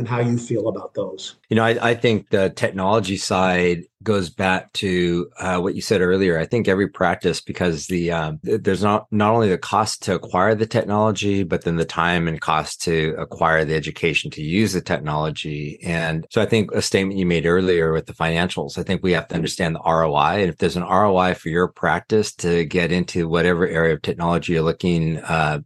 and 0.00 0.08
how 0.08 0.18
you 0.18 0.38
feel 0.38 0.68
about 0.68 0.94
those. 0.94 1.36
You 1.50 1.56
know, 1.56 1.64
I, 1.64 1.90
I 1.90 1.94
think 1.94 2.30
the 2.30 2.50
technology 2.50 3.18
side 3.18 3.84
goes 4.02 4.30
back 4.30 4.72
to 4.72 5.30
uh, 5.38 5.60
what 5.60 5.74
you 5.74 5.82
said 5.82 6.00
earlier. 6.00 6.38
I 6.38 6.46
think 6.46 6.68
every 6.68 6.88
practice, 6.88 7.42
because 7.42 7.86
the 7.86 8.10
um, 8.10 8.40
there's 8.42 8.82
not 8.82 9.06
not 9.10 9.34
only 9.34 9.50
the 9.50 9.58
cost 9.58 10.02
to 10.04 10.14
acquire 10.14 10.54
the 10.54 10.66
technology, 10.66 11.42
but 11.42 11.64
then 11.64 11.76
the 11.76 11.84
time 11.84 12.26
and 12.26 12.40
cost 12.40 12.82
to 12.82 13.14
acquire 13.18 13.64
the 13.64 13.74
education 13.74 14.30
to 14.32 14.42
use 14.42 14.72
the 14.72 14.80
technology. 14.80 15.78
And 15.84 16.26
so, 16.30 16.40
I 16.40 16.46
think 16.46 16.72
a 16.72 16.80
statement 16.80 17.18
you 17.18 17.26
made 17.26 17.44
earlier 17.44 17.92
with 17.92 18.06
the 18.06 18.14
financials, 18.14 18.78
I 18.78 18.82
think 18.82 19.02
we 19.02 19.12
have 19.12 19.28
to 19.28 19.34
understand 19.34 19.76
the 19.76 19.82
ROI. 19.86 20.40
And 20.40 20.48
if 20.48 20.56
there's 20.56 20.76
an 20.76 20.82
ROI 20.82 21.34
for 21.34 21.50
your 21.50 21.68
practice 21.68 22.34
to 22.36 22.64
get 22.64 22.90
into 22.90 23.28
whatever 23.28 23.68
area 23.68 23.94
of 23.94 24.02
technology 24.02 24.54
you're 24.54 24.62
looking, 24.62 25.18
uh, 25.18 25.60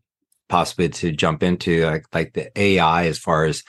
possibly 0.48 0.88
to 0.88 1.12
jump 1.12 1.44
into, 1.44 1.86
like, 1.86 2.04
like 2.12 2.32
the 2.32 2.50
AI, 2.60 3.06
as 3.06 3.18
far 3.18 3.44
as 3.44 3.62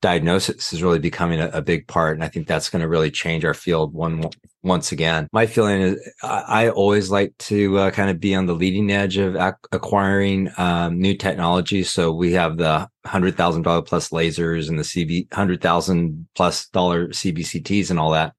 diagnosis 0.00 0.72
is 0.72 0.82
really 0.82 0.98
becoming 0.98 1.40
a, 1.40 1.48
a, 1.48 1.62
big 1.62 1.86
part. 1.88 2.16
And 2.16 2.22
I 2.22 2.28
think 2.28 2.46
that's 2.46 2.70
going 2.70 2.82
to 2.82 2.88
really 2.88 3.10
change 3.10 3.44
our 3.44 3.54
field 3.54 3.92
one 3.92 4.24
once 4.62 4.92
again. 4.92 5.28
My 5.32 5.46
feeling 5.46 5.80
is 5.80 6.12
I, 6.22 6.44
I 6.46 6.70
always 6.70 7.10
like 7.10 7.36
to 7.38 7.78
uh, 7.78 7.90
kind 7.90 8.10
of 8.10 8.20
be 8.20 8.34
on 8.34 8.46
the 8.46 8.54
leading 8.54 8.90
edge 8.90 9.16
of 9.16 9.34
ac- 9.34 9.56
acquiring 9.72 10.50
um, 10.56 11.00
new 11.00 11.16
technology. 11.16 11.82
So 11.82 12.12
we 12.12 12.32
have 12.32 12.58
the 12.58 12.88
hundred 13.04 13.36
thousand 13.36 13.62
dollar 13.62 13.82
plus 13.82 14.10
lasers 14.10 14.68
and 14.68 14.78
the 14.78 14.84
CB 14.84 15.32
hundred 15.32 15.60
thousand 15.60 16.28
plus 16.34 16.68
dollar 16.68 17.08
CBCTs 17.08 17.90
and 17.90 17.98
all 17.98 18.12
that. 18.12 18.34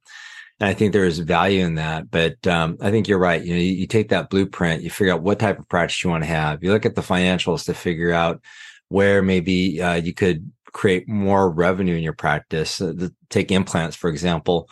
And 0.59 0.69
I 0.69 0.73
think 0.73 0.93
there 0.93 1.05
is 1.05 1.19
value 1.19 1.65
in 1.65 1.75
that. 1.75 2.09
But 2.09 2.45
um, 2.47 2.77
I 2.81 2.91
think 2.91 3.07
you're 3.07 3.19
right. 3.19 3.43
You 3.43 3.53
know, 3.53 3.59
you, 3.61 3.73
you 3.73 3.87
take 3.87 4.09
that 4.09 4.29
blueprint, 4.29 4.83
you 4.83 4.89
figure 4.89 5.13
out 5.13 5.23
what 5.23 5.39
type 5.39 5.59
of 5.59 5.67
practice 5.69 6.03
you 6.03 6.09
want 6.09 6.23
to 6.23 6.29
have. 6.29 6.63
You 6.63 6.71
look 6.71 6.85
at 6.85 6.95
the 6.95 7.01
financials 7.01 7.65
to 7.65 7.73
figure 7.73 8.13
out 8.13 8.41
where 8.89 9.21
maybe 9.21 9.81
uh, 9.81 9.95
you 9.95 10.13
could 10.13 10.51
create 10.73 11.07
more 11.07 11.49
revenue 11.49 11.95
in 11.95 12.03
your 12.03 12.13
practice. 12.13 12.81
Uh, 12.81 13.09
take 13.29 13.51
implants, 13.51 13.95
for 13.95 14.09
example. 14.09 14.69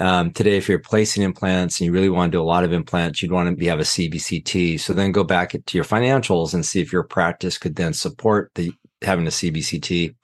Um, 0.00 0.30
today, 0.32 0.56
if 0.56 0.68
you're 0.68 0.78
placing 0.78 1.24
implants 1.24 1.80
and 1.80 1.86
you 1.86 1.92
really 1.92 2.08
want 2.08 2.30
to 2.30 2.38
do 2.38 2.42
a 2.42 2.44
lot 2.44 2.62
of 2.62 2.72
implants, 2.72 3.20
you'd 3.20 3.32
want 3.32 3.58
to 3.58 3.66
have 3.66 3.80
a 3.80 3.82
CBCT. 3.82 4.78
So 4.78 4.92
then 4.92 5.10
go 5.10 5.24
back 5.24 5.50
to 5.50 5.78
your 5.78 5.84
financials 5.84 6.54
and 6.54 6.64
see 6.64 6.80
if 6.80 6.92
your 6.92 7.02
practice 7.02 7.58
could 7.58 7.74
then 7.74 7.92
support 7.92 8.52
the 8.54 8.72
having 9.02 9.26
a 9.26 9.30
CBCT. 9.30 10.14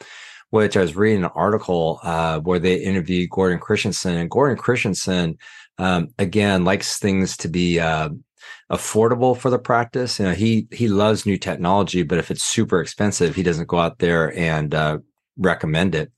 Which 0.50 0.76
I 0.76 0.82
was 0.82 0.94
reading 0.94 1.24
an 1.24 1.30
article 1.34 1.98
uh, 2.04 2.38
where 2.38 2.60
they 2.60 2.76
interviewed 2.76 3.30
Gordon 3.30 3.58
Christensen, 3.58 4.16
and 4.16 4.30
Gordon 4.30 4.56
Christensen 4.56 5.36
um, 5.78 6.08
again 6.16 6.64
likes 6.64 7.00
things 7.00 7.36
to 7.38 7.48
be 7.48 7.80
uh, 7.80 8.10
affordable 8.70 9.36
for 9.36 9.50
the 9.50 9.58
practice. 9.58 10.18
You 10.18 10.26
know, 10.26 10.34
he 10.34 10.68
he 10.70 10.88
loves 10.88 11.26
new 11.26 11.38
technology, 11.38 12.02
but 12.02 12.18
if 12.18 12.30
it's 12.30 12.44
super 12.44 12.80
expensive, 12.80 13.34
he 13.34 13.42
doesn't 13.42 13.68
go 13.68 13.78
out 13.78 13.98
there 13.98 14.36
and 14.38 14.74
uh, 14.74 14.98
recommend 15.36 15.94
it. 15.94 16.10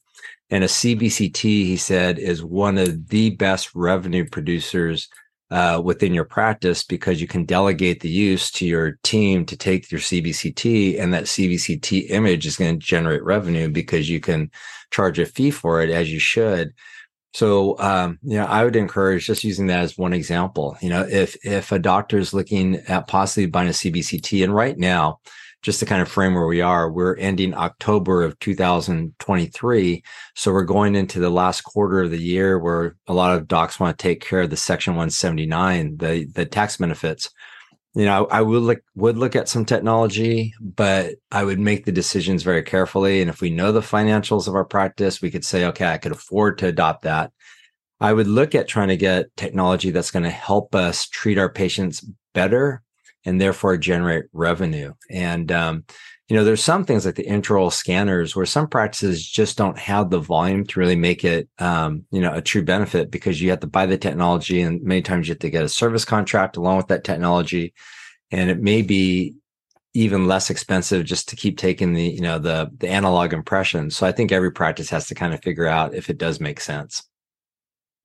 And 0.50 0.62
a 0.62 0.68
CBCT, 0.68 1.42
he 1.42 1.76
said, 1.76 2.18
is 2.18 2.44
one 2.44 2.78
of 2.78 3.08
the 3.08 3.30
best 3.30 3.74
revenue 3.74 4.28
producers 4.28 5.08
uh, 5.50 5.80
within 5.84 6.14
your 6.14 6.24
practice 6.24 6.84
because 6.84 7.20
you 7.20 7.26
can 7.26 7.44
delegate 7.44 8.00
the 8.00 8.08
use 8.08 8.50
to 8.50 8.66
your 8.66 8.98
team 9.02 9.44
to 9.46 9.56
take 9.56 9.90
your 9.90 10.00
CBCT, 10.00 11.00
and 11.00 11.14
that 11.14 11.24
CBCT 11.24 12.10
image 12.10 12.46
is 12.46 12.56
going 12.56 12.78
to 12.78 12.86
generate 12.86 13.22
revenue 13.24 13.68
because 13.68 14.08
you 14.08 14.20
can 14.20 14.50
charge 14.90 15.18
a 15.18 15.26
fee 15.26 15.50
for 15.50 15.82
it 15.82 15.90
as 15.90 16.12
you 16.12 16.18
should. 16.18 16.72
So, 17.34 17.78
um, 17.78 18.18
you 18.22 18.38
know, 18.38 18.46
I 18.46 18.64
would 18.64 18.76
encourage 18.76 19.26
just 19.26 19.44
using 19.44 19.66
that 19.66 19.80
as 19.80 19.98
one 19.98 20.12
example. 20.12 20.76
You 20.80 20.88
know, 20.88 21.02
if 21.02 21.36
if 21.44 21.70
a 21.70 21.78
doctor 21.78 22.18
is 22.18 22.32
looking 22.32 22.76
at 22.88 23.08
possibly 23.08 23.46
buying 23.46 23.68
a 23.68 23.72
CBCT, 23.72 24.42
and 24.42 24.54
right 24.54 24.78
now, 24.78 25.20
just 25.62 25.80
to 25.80 25.86
kind 25.86 26.02
of 26.02 26.08
frame 26.08 26.34
where 26.34 26.46
we 26.46 26.60
are, 26.60 26.90
we're 26.90 27.16
ending 27.16 27.54
October 27.54 28.22
of 28.22 28.38
2023. 28.38 30.02
So 30.34 30.52
we're 30.52 30.64
going 30.64 30.94
into 30.94 31.18
the 31.18 31.30
last 31.30 31.62
quarter 31.62 32.02
of 32.02 32.10
the 32.10 32.22
year 32.22 32.58
where 32.58 32.96
a 33.06 33.14
lot 33.14 33.36
of 33.36 33.48
docs 33.48 33.80
want 33.80 33.98
to 33.98 34.02
take 34.02 34.20
care 34.20 34.42
of 34.42 34.50
the 34.50 34.56
Section 34.56 34.94
179, 34.94 35.96
the, 35.96 36.26
the 36.32 36.46
tax 36.46 36.76
benefits. 36.76 37.30
You 37.94 38.04
know, 38.04 38.26
I 38.30 38.42
would 38.42 38.62
look 38.62 38.80
would 38.94 39.16
look 39.16 39.34
at 39.34 39.48
some 39.48 39.64
technology, 39.64 40.52
but 40.60 41.14
I 41.32 41.44
would 41.44 41.58
make 41.58 41.86
the 41.86 41.92
decisions 41.92 42.42
very 42.42 42.62
carefully. 42.62 43.22
And 43.22 43.30
if 43.30 43.40
we 43.40 43.48
know 43.48 43.72
the 43.72 43.80
financials 43.80 44.46
of 44.46 44.54
our 44.54 44.66
practice, 44.66 45.22
we 45.22 45.30
could 45.30 45.46
say, 45.46 45.64
okay, 45.64 45.86
I 45.86 45.96
could 45.96 46.12
afford 46.12 46.58
to 46.58 46.66
adopt 46.66 47.02
that. 47.02 47.32
I 47.98 48.12
would 48.12 48.26
look 48.26 48.54
at 48.54 48.68
trying 48.68 48.88
to 48.88 48.98
get 48.98 49.34
technology 49.36 49.90
that's 49.90 50.10
going 50.10 50.24
to 50.24 50.30
help 50.30 50.74
us 50.74 51.08
treat 51.08 51.38
our 51.38 51.48
patients 51.48 52.06
better 52.34 52.82
and 53.26 53.40
therefore 53.40 53.76
generate 53.76 54.24
revenue. 54.32 54.94
And, 55.10 55.52
um, 55.52 55.84
you 56.28 56.36
know, 56.36 56.44
there's 56.44 56.62
some 56.62 56.84
things 56.84 57.04
like 57.04 57.16
the 57.16 57.26
intraoral 57.26 57.72
scanners 57.72 58.34
where 58.34 58.46
some 58.46 58.66
practices 58.66 59.24
just 59.24 59.58
don't 59.58 59.78
have 59.78 60.10
the 60.10 60.18
volume 60.18 60.64
to 60.66 60.80
really 60.80 60.96
make 60.96 61.24
it, 61.24 61.48
um, 61.58 62.04
you 62.10 62.20
know, 62.20 62.32
a 62.32 62.40
true 62.40 62.64
benefit 62.64 63.10
because 63.10 63.40
you 63.40 63.50
have 63.50 63.60
to 63.60 63.66
buy 63.66 63.86
the 63.86 63.98
technology 63.98 64.62
and 64.62 64.82
many 64.82 65.02
times 65.02 65.28
you 65.28 65.32
have 65.32 65.40
to 65.40 65.50
get 65.50 65.64
a 65.64 65.68
service 65.68 66.04
contract 66.04 66.56
along 66.56 66.78
with 66.78 66.88
that 66.88 67.04
technology. 67.04 67.74
And 68.30 68.50
it 68.50 68.60
may 68.60 68.82
be 68.82 69.34
even 69.94 70.26
less 70.26 70.50
expensive 70.50 71.04
just 71.04 71.28
to 71.28 71.36
keep 71.36 71.58
taking 71.58 71.94
the, 71.94 72.04
you 72.04 72.20
know, 72.20 72.38
the, 72.38 72.70
the 72.78 72.88
analog 72.88 73.32
impression. 73.32 73.90
So 73.90 74.06
I 74.06 74.12
think 74.12 74.30
every 74.30 74.50
practice 74.52 74.90
has 74.90 75.06
to 75.08 75.14
kind 75.14 75.32
of 75.32 75.42
figure 75.42 75.66
out 75.66 75.94
if 75.94 76.10
it 76.10 76.18
does 76.18 76.40
make 76.40 76.60
sense. 76.60 77.04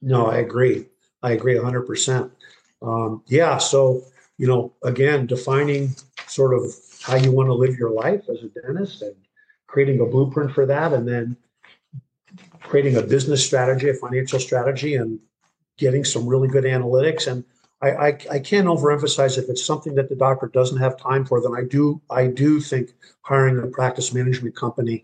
No, 0.01 0.27
I 0.27 0.38
agree. 0.38 0.86
I 1.21 1.31
agree 1.31 1.55
100%. 1.55 2.31
Um, 2.81 3.23
yeah. 3.27 3.57
So, 3.57 4.03
you 4.41 4.47
know, 4.47 4.73
again, 4.84 5.27
defining 5.27 5.95
sort 6.25 6.56
of 6.56 6.63
how 7.04 7.15
you 7.15 7.32
want 7.32 7.45
to 7.45 7.54
live 7.54 7.77
your 7.77 7.91
life 7.91 8.23
as 8.27 8.41
a 8.41 8.47
dentist 8.47 9.04
and 9.04 9.15
creating 9.67 9.99
a 9.99 10.06
blueprint 10.06 10.51
for 10.51 10.65
that, 10.65 10.93
and 10.93 11.08
then 11.08 11.38
creating 12.63 12.97
a 12.97 13.04
business 13.04 13.45
strategy, 13.45 13.88
a 13.89 13.93
financial 13.93 14.39
strategy, 14.39 14.95
and 14.95 15.19
getting 15.77 16.04
some 16.04 16.25
really 16.25 16.47
good 16.47 16.63
analytics. 16.63 17.32
And 17.32 17.45
I, 17.84 17.91
I, 17.91 18.08
I 18.32 18.39
can't 18.39 18.65
overemphasize 18.65 19.38
if 19.38 19.47
it's 19.47 19.63
something 19.63 19.93
that 19.93 20.10
the 20.10 20.15
doctor 20.15 20.47
doesn't 20.47 20.80
have 20.80 20.99
time 20.99 21.23
for, 21.23 21.39
then 21.39 21.54
I 21.56 21.63
do 21.63 22.01
I 22.10 22.25
do 22.25 22.60
think 22.60 22.93
hiring 23.21 23.60
a 23.60 23.67
practice 23.67 24.12
management 24.12 24.56
company 24.56 25.04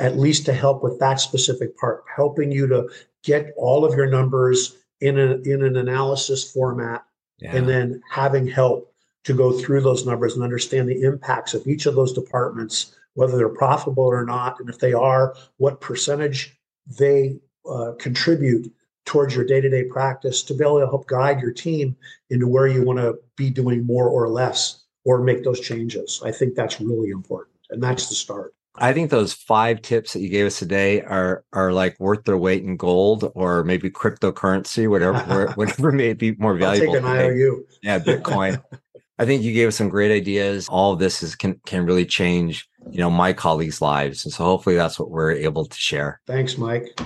at 0.00 0.18
least 0.18 0.46
to 0.46 0.52
help 0.52 0.82
with 0.82 0.98
that 0.98 1.20
specific 1.20 1.78
part, 1.78 2.02
helping 2.12 2.50
you 2.50 2.66
to 2.66 2.88
get 3.22 3.52
all 3.56 3.84
of 3.84 3.94
your 3.96 4.10
numbers 4.10 4.78
in 5.00 5.16
a 5.16 5.36
in 5.44 5.62
an 5.62 5.76
analysis 5.76 6.50
format 6.50 7.04
yeah. 7.44 7.54
and 7.54 7.68
then 7.68 8.02
having 8.10 8.46
help 8.46 8.92
to 9.24 9.34
go 9.34 9.52
through 9.52 9.82
those 9.82 10.06
numbers 10.06 10.34
and 10.34 10.42
understand 10.42 10.88
the 10.88 11.02
impacts 11.02 11.54
of 11.54 11.66
each 11.66 11.86
of 11.86 11.94
those 11.94 12.12
departments, 12.12 12.96
whether 13.14 13.36
they're 13.36 13.48
profitable 13.48 14.04
or 14.04 14.24
not, 14.24 14.58
and 14.60 14.68
if 14.68 14.78
they 14.78 14.92
are, 14.92 15.34
what 15.58 15.80
percentage 15.80 16.56
they 16.98 17.38
uh, 17.70 17.92
contribute 17.98 18.72
towards 19.04 19.34
your 19.34 19.44
day-to-day 19.44 19.84
practice 19.84 20.42
to 20.42 20.54
be 20.54 20.64
able 20.64 20.80
to 20.80 20.86
help 20.86 21.06
guide 21.06 21.40
your 21.40 21.52
team 21.52 21.94
into 22.30 22.48
where 22.48 22.66
you 22.66 22.82
want 22.82 22.98
to 22.98 23.18
be 23.36 23.50
doing 23.50 23.84
more 23.84 24.08
or 24.08 24.28
less 24.28 24.82
or 25.04 25.20
make 25.20 25.44
those 25.44 25.60
changes. 25.60 26.22
I 26.24 26.32
think 26.32 26.54
that's 26.54 26.80
really 26.80 27.10
important, 27.10 27.56
and 27.70 27.82
that's 27.82 28.08
the 28.08 28.14
start. 28.14 28.54
I 28.76 28.92
think 28.92 29.10
those 29.10 29.32
five 29.32 29.82
tips 29.82 30.12
that 30.12 30.20
you 30.20 30.28
gave 30.28 30.46
us 30.46 30.58
today 30.58 31.00
are 31.02 31.44
are 31.52 31.72
like 31.72 31.98
worth 32.00 32.24
their 32.24 32.36
weight 32.36 32.64
in 32.64 32.76
gold 32.76 33.30
or 33.34 33.62
maybe 33.62 33.90
cryptocurrency, 33.90 34.88
whatever 34.88 35.52
whatever 35.54 35.92
may 35.92 36.12
be 36.12 36.34
more 36.36 36.56
valuable. 36.56 36.96
I'll 36.96 37.02
take 37.02 37.04
an 37.04 37.32
IOU. 37.32 37.66
Yeah, 37.82 37.98
Bitcoin. 38.00 38.62
I 39.18 39.26
think 39.26 39.42
you 39.44 39.52
gave 39.52 39.68
us 39.68 39.76
some 39.76 39.88
great 39.88 40.10
ideas. 40.10 40.68
All 40.68 40.92
of 40.92 40.98
this 40.98 41.22
is 41.22 41.36
can 41.36 41.60
can 41.66 41.86
really 41.86 42.04
change, 42.04 42.68
you 42.90 42.98
know, 42.98 43.10
my 43.10 43.32
colleagues' 43.32 43.80
lives, 43.80 44.24
and 44.24 44.34
so 44.34 44.42
hopefully 44.42 44.74
that's 44.74 44.98
what 44.98 45.10
we're 45.10 45.32
able 45.32 45.66
to 45.66 45.76
share. 45.76 46.20
Thanks, 46.26 46.58
Mike. 46.58 47.00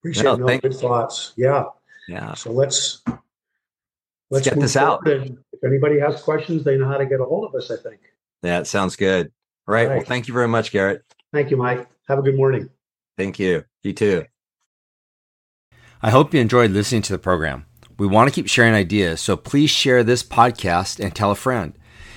Appreciate 0.00 0.38
no, 0.38 0.58
good 0.58 0.74
thoughts. 0.74 1.34
Yeah. 1.36 1.64
Yeah. 2.08 2.34
So 2.34 2.50
let's 2.50 3.02
let's, 3.06 3.20
let's 4.30 4.48
get 4.48 4.58
this 4.58 4.76
out. 4.76 5.06
if 5.06 5.30
anybody 5.64 6.00
has 6.00 6.20
questions, 6.20 6.64
they 6.64 6.76
know 6.76 6.88
how 6.88 6.96
to 6.96 7.06
get 7.06 7.20
a 7.20 7.24
hold 7.24 7.48
of 7.48 7.54
us. 7.54 7.70
I 7.70 7.76
think. 7.76 8.00
Yeah, 8.42 8.58
it 8.58 8.66
sounds 8.66 8.96
good. 8.96 9.30
All 9.70 9.74
right. 9.74 9.84
All 9.84 9.88
right. 9.90 9.96
Well, 9.98 10.04
thank 10.04 10.26
you 10.26 10.34
very 10.34 10.48
much, 10.48 10.72
Garrett. 10.72 11.04
Thank 11.32 11.52
you, 11.52 11.56
Mike. 11.56 11.86
Have 12.08 12.18
a 12.18 12.22
good 12.22 12.36
morning. 12.36 12.70
Thank 13.16 13.38
you. 13.38 13.64
You 13.84 13.92
too. 13.92 14.24
I 16.02 16.10
hope 16.10 16.34
you 16.34 16.40
enjoyed 16.40 16.72
listening 16.72 17.02
to 17.02 17.12
the 17.12 17.20
program. 17.20 17.66
We 17.96 18.08
want 18.08 18.28
to 18.28 18.34
keep 18.34 18.48
sharing 18.48 18.74
ideas, 18.74 19.20
so 19.20 19.36
please 19.36 19.70
share 19.70 20.02
this 20.02 20.24
podcast 20.24 20.98
and 20.98 21.14
tell 21.14 21.30
a 21.30 21.36
friend. 21.36 21.74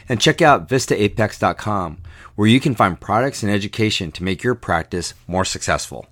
And 0.09 0.19
check 0.19 0.41
out 0.41 0.67
vistaapex.com, 0.67 2.01
where 2.35 2.47
you 2.47 2.59
can 2.59 2.73
find 2.73 2.99
products 2.99 3.43
and 3.43 3.51
education 3.51 4.11
to 4.13 4.23
make 4.23 4.41
your 4.41 4.55
practice 4.55 5.13
more 5.27 5.45
successful. 5.45 6.07